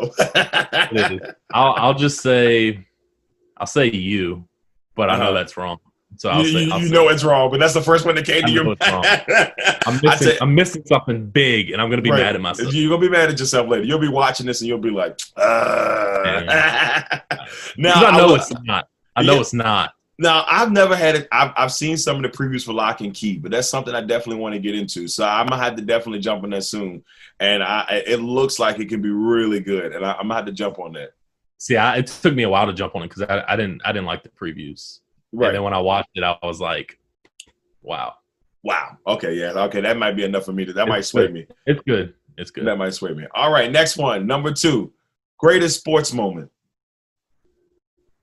[1.52, 2.87] I'll I'll just say,
[3.56, 4.48] I'll say you,
[4.94, 5.33] but I know Uh-huh.
[5.33, 5.78] that's wrong.
[6.16, 8.26] So I'll you say, I'll you know it's wrong, but that's the first one that
[8.26, 8.76] came I to your wrong.
[8.82, 8.84] I'm
[9.86, 12.20] I missing, I'm missing something big, and I'm gonna be Right.
[12.20, 12.74] mad at myself.
[12.74, 13.84] You're gonna be mad at yourself later.
[13.84, 17.18] You'll be watching this and you'll be like, uh.
[17.76, 18.88] now I know will- it's not.
[19.16, 19.40] I know Yeah.
[19.40, 19.94] it's not.
[20.18, 21.28] Now I've never had it.
[21.32, 24.02] I've I've seen some of the previews for Locke and Key, but that's something I
[24.02, 25.08] definitely want to get into.
[25.08, 27.02] So I'm gonna have to definitely jump on that soon.
[27.38, 30.44] And I it looks like it can be really good, and I, I'm gonna have
[30.44, 31.12] to jump on that.
[31.56, 33.80] See, I, it took me a while to jump on it because I, I didn't
[33.82, 34.98] I didn't like the previews.
[35.32, 36.98] And then when I watched it, I was like,
[37.82, 38.14] wow,
[38.62, 38.98] Wow.
[39.06, 39.34] Okay.
[39.34, 39.52] Yeah.
[39.52, 39.80] Okay.
[39.80, 40.66] That might be enough for me.
[40.66, 41.32] To, that might sway good.
[41.32, 41.46] me.
[41.66, 42.14] it's good.
[42.36, 42.66] It's good.
[42.66, 43.24] That might sway me.
[43.34, 43.70] All right.
[43.72, 44.26] Next one.
[44.26, 44.92] Number two.
[45.38, 46.50] Greatest sports moment.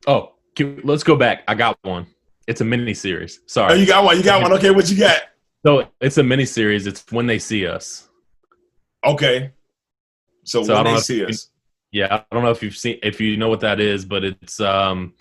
[0.05, 1.43] Oh, can- let's go back.
[1.47, 2.05] I got one.
[2.45, 3.41] It's a mini series.
[3.47, 3.73] Sorry.
[3.73, 4.15] Oh, you got one.
[4.17, 4.53] You got one.
[4.53, 4.69] Okay.
[4.71, 5.21] What you got?
[5.65, 6.85] So it's a mini series.
[6.87, 8.07] It's when they see us.
[9.03, 9.51] Okay.
[10.43, 11.49] So, So when they see you- us.
[11.91, 14.59] Yeah, I don't know if you've seen if you know what that is, but it's
[14.59, 15.13] um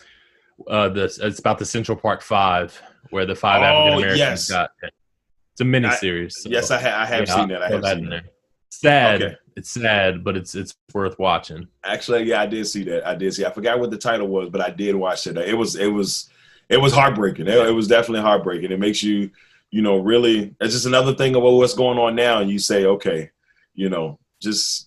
[0.68, 4.50] uh the it's about the Central Park Five where the five Oh, African Americans yes.
[4.50, 6.42] got it's a mini series.
[6.42, 7.62] so, Yes, I, ha- I have yeah, seen that.
[7.62, 8.24] I have seen that.
[8.68, 9.22] Sad.
[9.22, 9.36] Okay.
[9.56, 11.66] It's sad, but it's it's worth watching.
[11.82, 13.06] Actually, yeah, I did see that.
[13.06, 13.46] I did see.
[13.46, 15.38] I forgot what the title was, but I did watch it.
[15.38, 16.28] It was it was
[16.68, 17.46] it was heartbreaking.
[17.48, 18.70] It, it was definitely heartbreaking.
[18.70, 19.30] It makes you,
[19.70, 20.54] you know, really.
[20.60, 23.30] It's just another thing about what's going on now, and you say, okay,
[23.74, 24.85] you know, just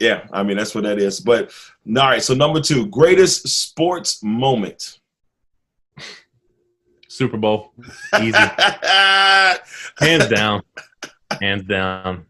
[0.00, 0.26] yeah.
[0.32, 1.20] I mean, that's what that is.
[1.20, 1.52] But
[1.86, 2.22] all right.
[2.22, 4.98] So number two, greatest sports moment.
[7.08, 7.72] Super Bowl,
[8.18, 8.32] easy,
[9.98, 10.62] hands down,
[11.40, 12.24] hands down.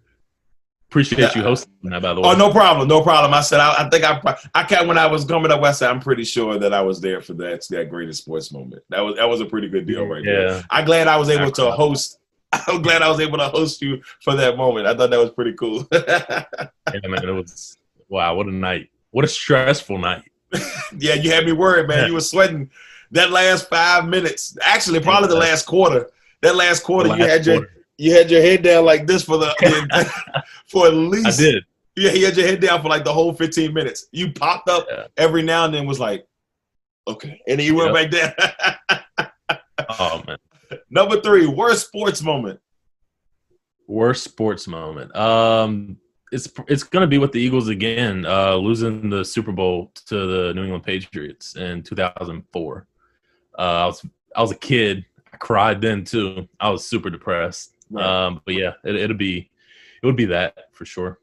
[0.89, 2.35] Appreciate you hosting that, by the oh, way.
[2.35, 3.33] Oh, no problem, no problem.
[3.33, 5.91] I said, I, I think I, I can when I was coming up, I said,
[5.91, 8.83] I'm pretty sure that I was there for that that greatest sports moment.
[8.89, 10.49] That was that was a pretty good deal right there.
[10.49, 12.19] yeah, I'm glad I was able to host.
[12.67, 14.87] I'm glad I was able to host you for that moment.
[14.87, 15.87] I thought that was pretty cool.
[15.93, 16.45] yeah,
[17.09, 17.29] man.
[17.29, 17.77] It was
[18.09, 18.35] wow.
[18.35, 18.91] What a night.
[19.11, 20.25] What a stressful night.
[20.99, 22.09] yeah, you had me worried, man.
[22.09, 22.71] You were sweating
[23.13, 24.57] that last five minutes.
[24.63, 26.11] Actually, probably the last quarter.
[26.43, 29.23] That last quarter, The you last had your you had your head down like this
[29.23, 29.55] for the
[30.67, 31.41] for at least.
[31.41, 31.65] I did.
[31.97, 34.07] Yeah, you had your head down for like the whole 15 minutes.
[34.11, 35.07] You popped up Yeah.
[35.17, 36.27] every now and then was like,
[37.07, 37.41] okay.
[37.47, 38.33] And then you went back down.
[39.99, 40.39] Oh man.
[40.91, 42.61] Number three, worst sports moment.
[43.87, 45.15] Worst sports moment.
[45.17, 45.99] Um,
[46.33, 50.55] it's it's gonna be with the Eagles again, uh, losing the Super Bowl to the
[50.55, 52.87] New England Patriots in 2004.
[53.59, 54.07] Uh, I was
[54.37, 55.05] I was a kid.
[55.33, 56.49] I cried then too.
[56.61, 57.75] I was super depressed.
[57.97, 59.51] Um, but yeah, it, it'll be
[60.03, 61.19] it would be that for sure.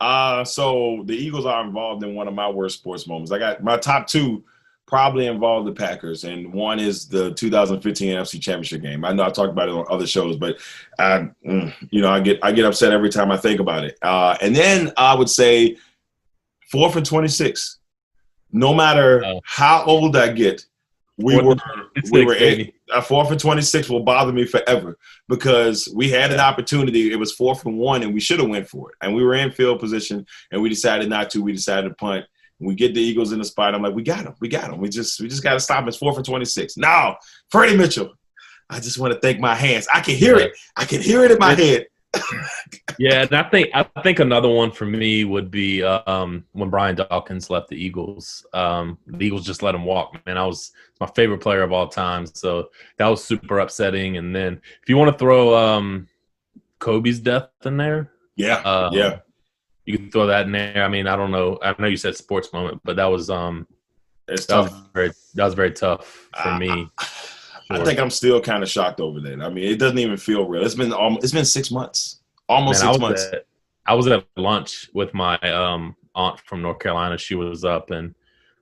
[0.00, 3.30] Uh, so the Eagles are involved in one of my worst sports moments.
[3.30, 4.44] I got my top two
[4.92, 9.06] probably involve the Packers, and one is the 2015 NFC Championship game.
[9.06, 10.58] I know I talked about it on other shows, but
[10.98, 13.96] I, mm, you know, I get I get upset every time I think about it.
[14.02, 15.78] Uh, and then I would say
[16.70, 17.78] four and 26.
[18.52, 19.40] No matter Oh.
[19.44, 20.66] how old I get,
[21.16, 21.56] we were
[22.10, 22.36] we were
[22.92, 27.10] a fourth and 26 will bother me forever because we had an opportunity.
[27.10, 28.96] It was four and one, and we should have went for it.
[29.00, 31.42] And we were in field position, and we decided not to.
[31.42, 32.26] We decided to punt.
[32.62, 33.74] We get the Eagles in the spot.
[33.74, 34.34] I'm like, we got them.
[34.40, 34.78] We got them.
[34.80, 35.88] We just we just got to stop him.
[35.88, 36.76] It's four for 26.
[36.76, 37.16] Now,
[37.50, 38.12] Freddie Mitchell.
[38.70, 39.86] I just want to thank my hands.
[39.92, 40.52] I can hear it.
[40.76, 41.86] I can hear it in my head.
[42.98, 46.94] Yeah, and I think I think another one for me would be um, when Brian
[46.94, 48.44] Dawkins left the Eagles.
[48.52, 50.20] Um, the Eagles just let him walk.
[50.26, 54.18] Man, I was my favorite player of all time, so that was super upsetting.
[54.18, 56.06] And then if you want to throw um,
[56.80, 58.56] Kobe's death in there, Yeah.
[58.58, 59.20] um, yeah.
[59.84, 60.84] You can throw that in there.
[60.84, 61.58] I mean, I don't know.
[61.62, 63.66] I know you said sports moment, but that was um,
[64.28, 64.70] It's that tough.
[64.70, 66.88] was very that was very tough for I- me.
[67.70, 69.40] I think I'm still kind of shocked over that.
[69.40, 70.62] I mean, it doesn't even feel real.
[70.62, 73.24] It's been almost, it's been six months, almost Man, I six was months.
[73.32, 73.46] At,
[73.86, 77.16] I was at lunch with my um, aunt from North Carolina.
[77.16, 78.14] She was up, and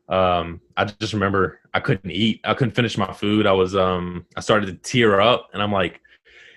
[0.09, 2.41] um, I just remember I couldn't eat.
[2.45, 3.47] I couldn't finish my food.
[3.47, 6.01] I was um, I started to tear up, and I'm like,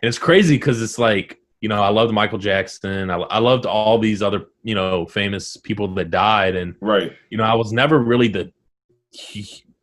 [0.04, 3.10] and it's crazy because it's like you know I loved Michael Jackson.
[3.10, 7.14] I, I loved all these other you know famous people that died, and right.
[7.30, 8.52] you know I was never really the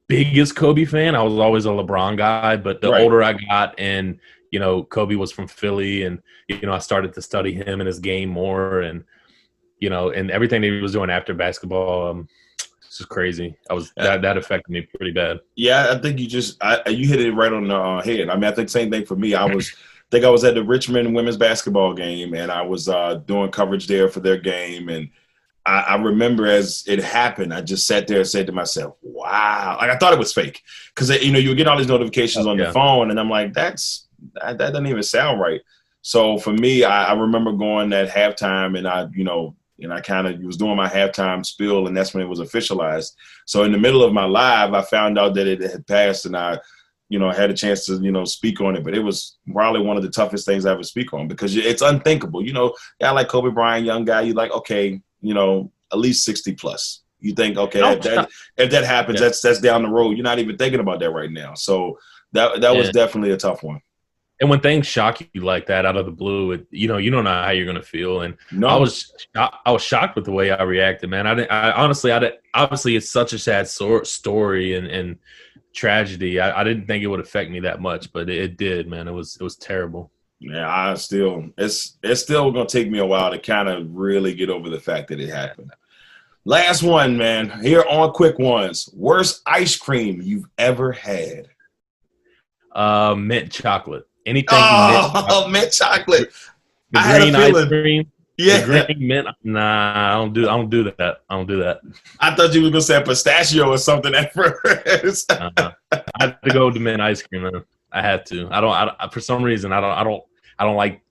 [0.07, 1.15] biggest Kobe fan.
[1.15, 3.01] I was always a LeBron guy, but the Right.
[3.01, 4.19] older I got and
[4.51, 7.87] you know Kobe was from Philly and you know I started to study him and
[7.87, 9.03] his game more and
[9.79, 12.29] you know and everything that he was doing after basketball um
[12.85, 13.57] it's just crazy.
[13.71, 15.39] I was that that affected me pretty bad.
[15.55, 18.29] Yeah, I think you just I, you hit it right on the uh, head.
[18.29, 19.33] I mean, I think same thing for me.
[19.33, 19.73] I was
[20.11, 23.87] think I was at the Richmond women's basketball game, and I was uh, doing coverage
[23.87, 25.09] there for their game, and
[25.67, 29.77] I, I remember as it happened, I just sat there and said to myself, "Wow!"
[29.81, 30.63] Like I thought it was fake
[30.95, 32.65] because you know you get all these notifications on Yeah.
[32.65, 35.61] your phone, and I'm like, "That's that, that doesn't even sound right."
[36.03, 39.55] So for me, I, I remember going at halftime, and I you know.
[39.83, 43.13] And I kind of was doing my halftime spiel, and that's when it was officialized.
[43.47, 46.37] So in the middle of my live, I found out that it had passed, and
[46.37, 46.59] I,
[47.11, 48.83] you know, had a chance to you know speak on it.
[48.85, 51.83] But it was probably one of the toughest things I ever speak on because it's
[51.83, 52.43] unthinkable.
[52.43, 56.25] You know, yeah, like Kobe Bryant, young guy, you like okay, you know, at least
[56.25, 57.03] sixty plus.
[57.19, 59.27] You think okay, Oh, if that if that happens, Yeah.
[59.27, 60.17] that's that's down the road.
[60.17, 61.53] You're not even thinking about that right now.
[61.55, 61.99] So
[62.33, 63.83] that that was definitely a tough one.
[64.41, 67.11] And when things shock you like that out of the blue, it, you know you
[67.11, 68.23] don't know how you're gonna feel.
[68.23, 71.27] And No, I was I, I was shocked with the way I reacted, man.
[71.27, 71.51] I didn't.
[71.51, 75.19] I honestly, I didn't, obviously it's such a sad sor- story and and
[75.75, 76.41] tragedy.
[76.41, 79.09] I, I didn't think it would affect me that much, but it, it did, man.
[79.09, 80.11] It was it was terrible.
[80.41, 84.35] Yeah, I still it's it's still gonna take me a while to kind of really
[84.35, 85.73] get over the fact that it happened.
[86.47, 87.61] Last one, man.
[87.63, 88.89] Here on quick ones.
[88.95, 91.49] Worst ice cream you've ever had.
[92.73, 96.33] Uh, mint chocolate, anything mint, Oh, mint chocolate.
[96.93, 97.69] the I had a green ice feeling.
[97.69, 98.13] cream,
[98.45, 99.29] Yeah, green mint.
[99.45, 100.49] Nah, I don't do.
[100.49, 101.19] I don't do that.
[101.29, 101.81] I don't do that.
[102.19, 105.31] I thought you were gonna say pistachio or something at first.
[105.33, 107.43] Uh, I had to go with the mint ice cream.
[107.43, 107.65] Man.
[107.93, 108.49] I had to.
[108.51, 108.73] I don't.
[108.73, 109.91] I, for some reason, I don't.
[109.91, 110.23] I don't.
[110.59, 111.03] I don't like.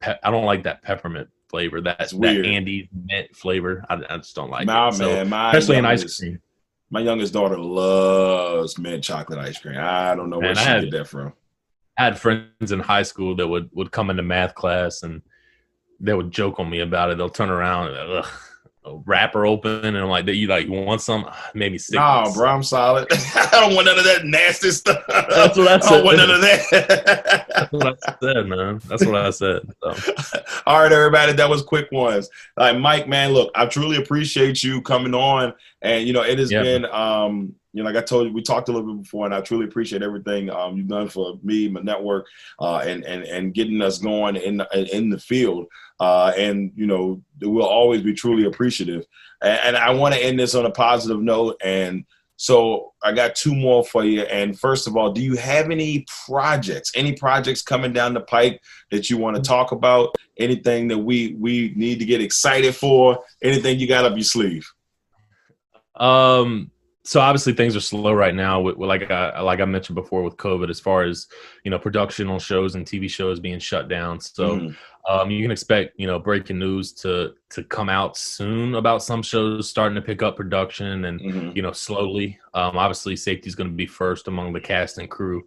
[0.00, 1.80] Pe- I don't like that peppermint flavor.
[1.80, 2.46] That It's that weird.
[2.46, 3.84] Andy mint flavor.
[3.88, 4.94] I, I just don't like my it.
[4.94, 6.40] So, man, my especially in ice cream.
[6.90, 9.76] My youngest daughter loves mint chocolate ice cream.
[9.78, 11.32] I don't know where Man, she I had- get that from.
[11.98, 15.20] I had friends in high school that would would come into math class and
[16.02, 17.16] they would joke on me about it.
[17.16, 18.28] They'll turn around and ugh,
[18.84, 21.94] a wrapper open and I'm like, "You like you want some?" Maybe sick.
[21.94, 23.06] Nah, bro, I'm solid.
[23.12, 25.04] I don't want none of that nasty stuff.
[25.08, 26.04] That's what I I don't said.
[26.04, 27.46] want none of that.
[27.56, 28.80] That's what I said, man.
[28.88, 29.60] That's what I said.
[29.82, 29.96] So.
[30.66, 32.28] All right, everybody, that was quick ones.
[32.56, 36.50] Like Mike, man, look, I truly appreciate you coming on, and you know, it has
[36.50, 36.62] Yeah.
[36.62, 39.34] been, um, you know, like I told you, we talked a little bit before, and
[39.34, 42.26] I truly appreciate everything um, you've done for me, my network,
[42.60, 44.60] uh, and and and getting us going in
[44.92, 45.66] in the field.
[46.02, 49.06] Uh, and you know, we'll always be truly appreciative.
[49.40, 52.04] And, and I want to end this on a positive note, and.
[52.36, 54.22] So I got two more for you.
[54.22, 58.58] And first of all, do you have any projects, any projects coming down the pipe
[58.90, 60.16] that you want to talk about?
[60.36, 63.22] Anything that we we need to get excited for?
[63.44, 64.68] Anything you got up your sleeve?
[65.94, 66.72] Um.
[67.04, 68.60] So obviously things are slow right now.
[68.60, 71.26] With, with like I like I mentioned before with COVID, as far as
[71.64, 74.20] you know, production on shows and TV shows being shut down.
[74.20, 74.76] So Mhm.
[75.08, 79.20] um, you can expect you know breaking news to to come out soon about some
[79.22, 81.56] shows starting to pick up production and Mhm.
[81.56, 82.38] you know slowly.
[82.54, 85.42] Um, obviously safety is going to be first among the cast and crew.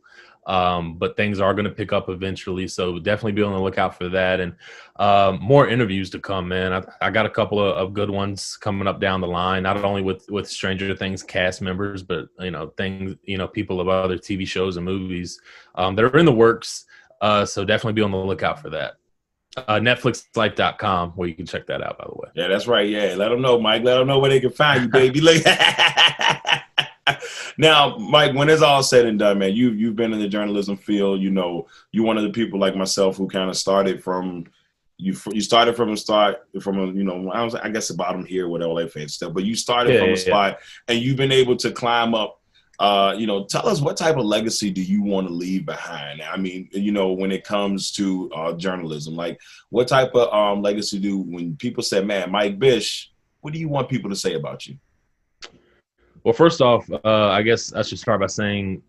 [0.45, 3.97] Um, but things are going to pick up eventually, so definitely be on the lookout
[3.97, 4.39] for that.
[4.39, 4.55] And
[4.97, 6.71] um, more interviews to come, man.
[6.71, 9.63] I, I got a couple of, of good ones coming up down the line.
[9.63, 13.81] Not only with with Stranger Things cast members, but you know things, you know people
[13.81, 15.39] of other TV shows and movies
[15.75, 16.85] um, that are in the works.
[17.21, 18.97] Uh, so definitely be on the lookout for that.
[19.57, 21.97] Uh, Netflixlife.com, where you can check that out.
[21.97, 22.29] By the way.
[22.35, 22.87] Yeah, that's right.
[22.87, 23.83] Yeah, let them know, Mike.
[23.83, 25.21] Let them know where they can find you, baby.
[27.57, 30.75] Now, Mike, when it's all said and done, man, you you've been in the journalism
[30.77, 31.21] field.
[31.21, 34.45] You know, you're one of the people like myself who kind of started from
[34.97, 35.15] you.
[35.31, 38.25] You started from a start from a you know I was I guess the bottom
[38.25, 41.17] here with LA fancy stuff, but you started Yeah, from a yeah, spot and you've
[41.17, 42.41] been able to climb up.
[42.77, 46.21] Uh, you know, tell us what type of legacy do you want to leave behind?
[46.21, 49.39] I mean, you know, when it comes to uh, journalism, like
[49.69, 53.69] what type of um, legacy do when people say, "Man, Mike Bish," what do you
[53.69, 54.77] want people to say about you?
[56.25, 58.81] Well, first off, uh, I guess I should start by saying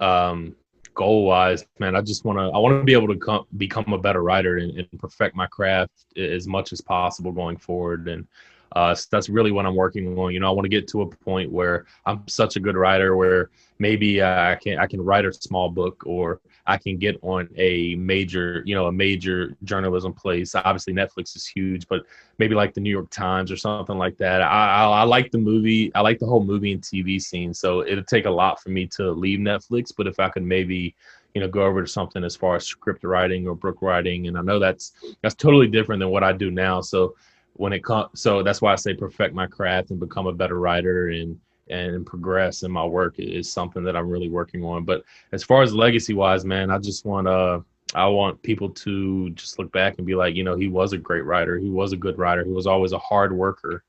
[0.00, 0.56] um,
[0.94, 3.92] goal wise, man, I just want to I want to be able to come, become
[3.92, 8.08] a better writer and, and, perfect my craft as much as possible going forward.
[8.08, 8.26] And
[8.72, 10.32] uh, so that's really what I'm working on.
[10.32, 13.16] You know, I want to get to a point where I'm such a good writer
[13.16, 17.18] where maybe uh, I can I can write a small book or I can get
[17.22, 20.54] on a major, you know, a major journalism place.
[20.54, 22.02] Obviously, Netflix is huge, but
[22.38, 24.40] maybe like the New York Times or something like that.
[24.40, 25.92] I, I, I like the movie.
[25.94, 27.52] I like the whole movie and TV scene.
[27.52, 29.92] So it'd take a lot for me to leave Netflix.
[29.96, 30.94] But if I could maybe,
[31.34, 34.38] you know, go over to something as far as script writing or book writing, and
[34.38, 34.92] I know that's
[35.22, 36.80] that's totally different than what I do now.
[36.82, 37.16] So
[37.54, 40.58] when it comes, so that's why I say perfect my craft and become a better
[40.58, 41.38] writer and
[41.68, 44.84] and progress in my work is something that I'm really working on.
[44.84, 47.60] But as far as legacy wise, man, I just want uh
[47.94, 50.98] I want people to just look back and be like, you know, he was a
[50.98, 51.58] great writer.
[51.58, 52.44] He was a good writer.
[52.44, 53.82] He was always a hard worker.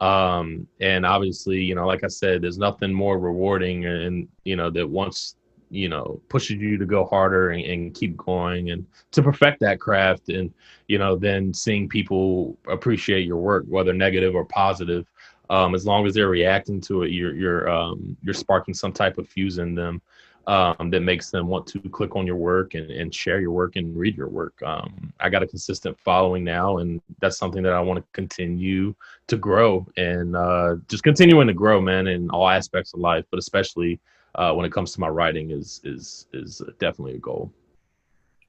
[0.00, 4.70] Um, and obviously, you know, like I said, there's nothing more rewarding and, you know,
[4.70, 5.36] that once,
[5.72, 9.80] you know, pushes you to go harder and, and keep going and to perfect that
[9.80, 10.52] craft and,
[10.86, 15.06] you know, then seeing people appreciate your work, whether negative or positive
[15.52, 19.18] um, as long as they're reacting to it, you're you're um, you're sparking some type
[19.18, 20.00] of fuse in them
[20.46, 23.76] um, that makes them want to click on your work and, and share your work
[23.76, 24.60] and read your work.
[24.62, 28.94] Um, I got a consistent following now, and that's something that I want to continue
[29.26, 33.38] to grow and uh, just continuing to grow, man, in all aspects of life, but
[33.38, 34.00] especially
[34.34, 37.52] uh, when it comes to my writing is is is definitely a goal.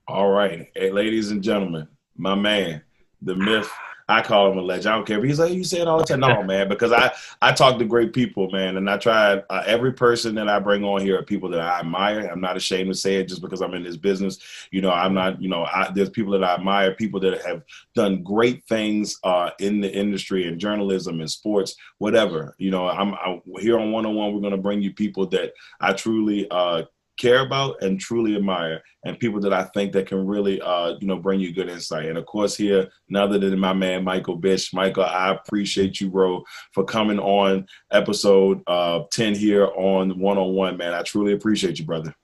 [0.08, 2.82] All right, hey, ladies and gentlemen, my man,
[3.22, 3.72] the myth
[4.08, 4.94] I call him a legend.
[4.94, 5.20] I don't care.
[5.20, 6.20] But he's like, you say it all the time.
[6.20, 9.94] No, man, because I I talk to great people, man, and I try uh, every
[9.94, 12.28] person that I bring on here are people that I admire.
[12.28, 14.40] I'm not ashamed to say it just because I'm in this business.
[14.72, 15.42] You know, I'm not.
[15.42, 17.64] You know, I, there's people that I admire, people that have
[17.96, 22.56] done great things uh, in the industry and journalism and sports, whatever.
[22.58, 24.34] You know, I'm, I'm here on one on one.
[24.34, 26.84] We're going to bring you people that I truly uh,
[27.18, 31.08] care about and truly admire and people that I think that can really uh, you
[31.08, 32.06] know bring you good insight.
[32.06, 34.74] And of course here, none other than my man Michael Bish.
[34.74, 40.54] Michael, I appreciate you, bro, for coming on episode uh, 10 here on one on
[40.54, 40.94] one, man.
[40.94, 42.16] I truly appreciate you, brother.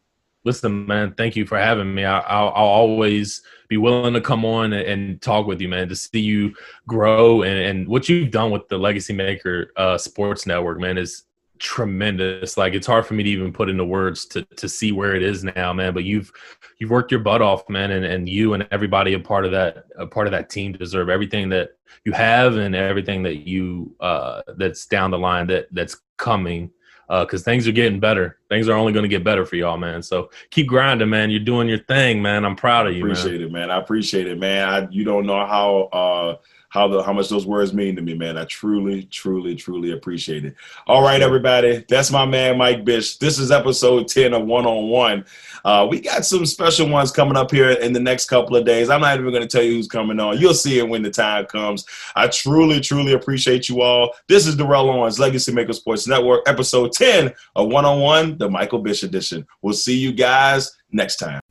[0.45, 2.05] Listen, man, thank you for having me.
[2.05, 5.95] I, will always be willing to come on and, and, talk with you, man, to
[5.95, 6.55] see you
[6.87, 11.25] grow and, and what you've done with the Legacy Maker uh, Sports Network, man, is
[11.59, 12.57] tremendous.
[12.57, 15.21] Like it's hard for me to even put into words to to see where it
[15.21, 15.93] is now, man.
[15.93, 16.31] But you've
[16.79, 19.85] you've worked your butt off, man, and, and you and everybody a part of that
[19.97, 21.71] a part of that team deserve everything that
[22.05, 26.71] you have and everything that you uh that's down the line that that's coming.
[27.09, 28.37] Uh, cause things are getting better.
[28.49, 30.03] Things are only going to get better for y'all, man.
[30.03, 31.31] So keep grinding, man.
[31.31, 32.45] You're doing your thing, man.
[32.45, 33.03] I'm proud of you.
[33.03, 33.41] Appreciate man.
[33.41, 33.71] it, man.
[33.71, 34.69] I appreciate it, man.
[34.69, 36.35] I, you don't know how uh
[36.69, 38.37] how the how much those words mean to me, man.
[38.37, 40.55] I truly, truly, truly appreciate it.
[40.87, 43.17] All right, everybody, that's my man Mike Bish.
[43.17, 45.25] This is episode ten of One on One.
[45.65, 48.89] Uh, we got some special ones coming up here in the next couple of days.
[48.89, 50.37] I'm not even going to tell you who's coming on.
[50.37, 51.85] You'll see it when the time comes.
[52.15, 54.13] I truly, truly appreciate you all.
[54.27, 58.49] This is Darrell Owens, Legacy Maker Sports Network, episode 10 of One on One, the
[58.49, 59.45] Michael Bish edition.
[59.61, 61.41] We'll see you guys next time.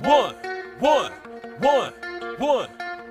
[0.00, 0.34] One,
[0.80, 1.12] one,
[1.60, 1.92] one,
[2.38, 2.83] one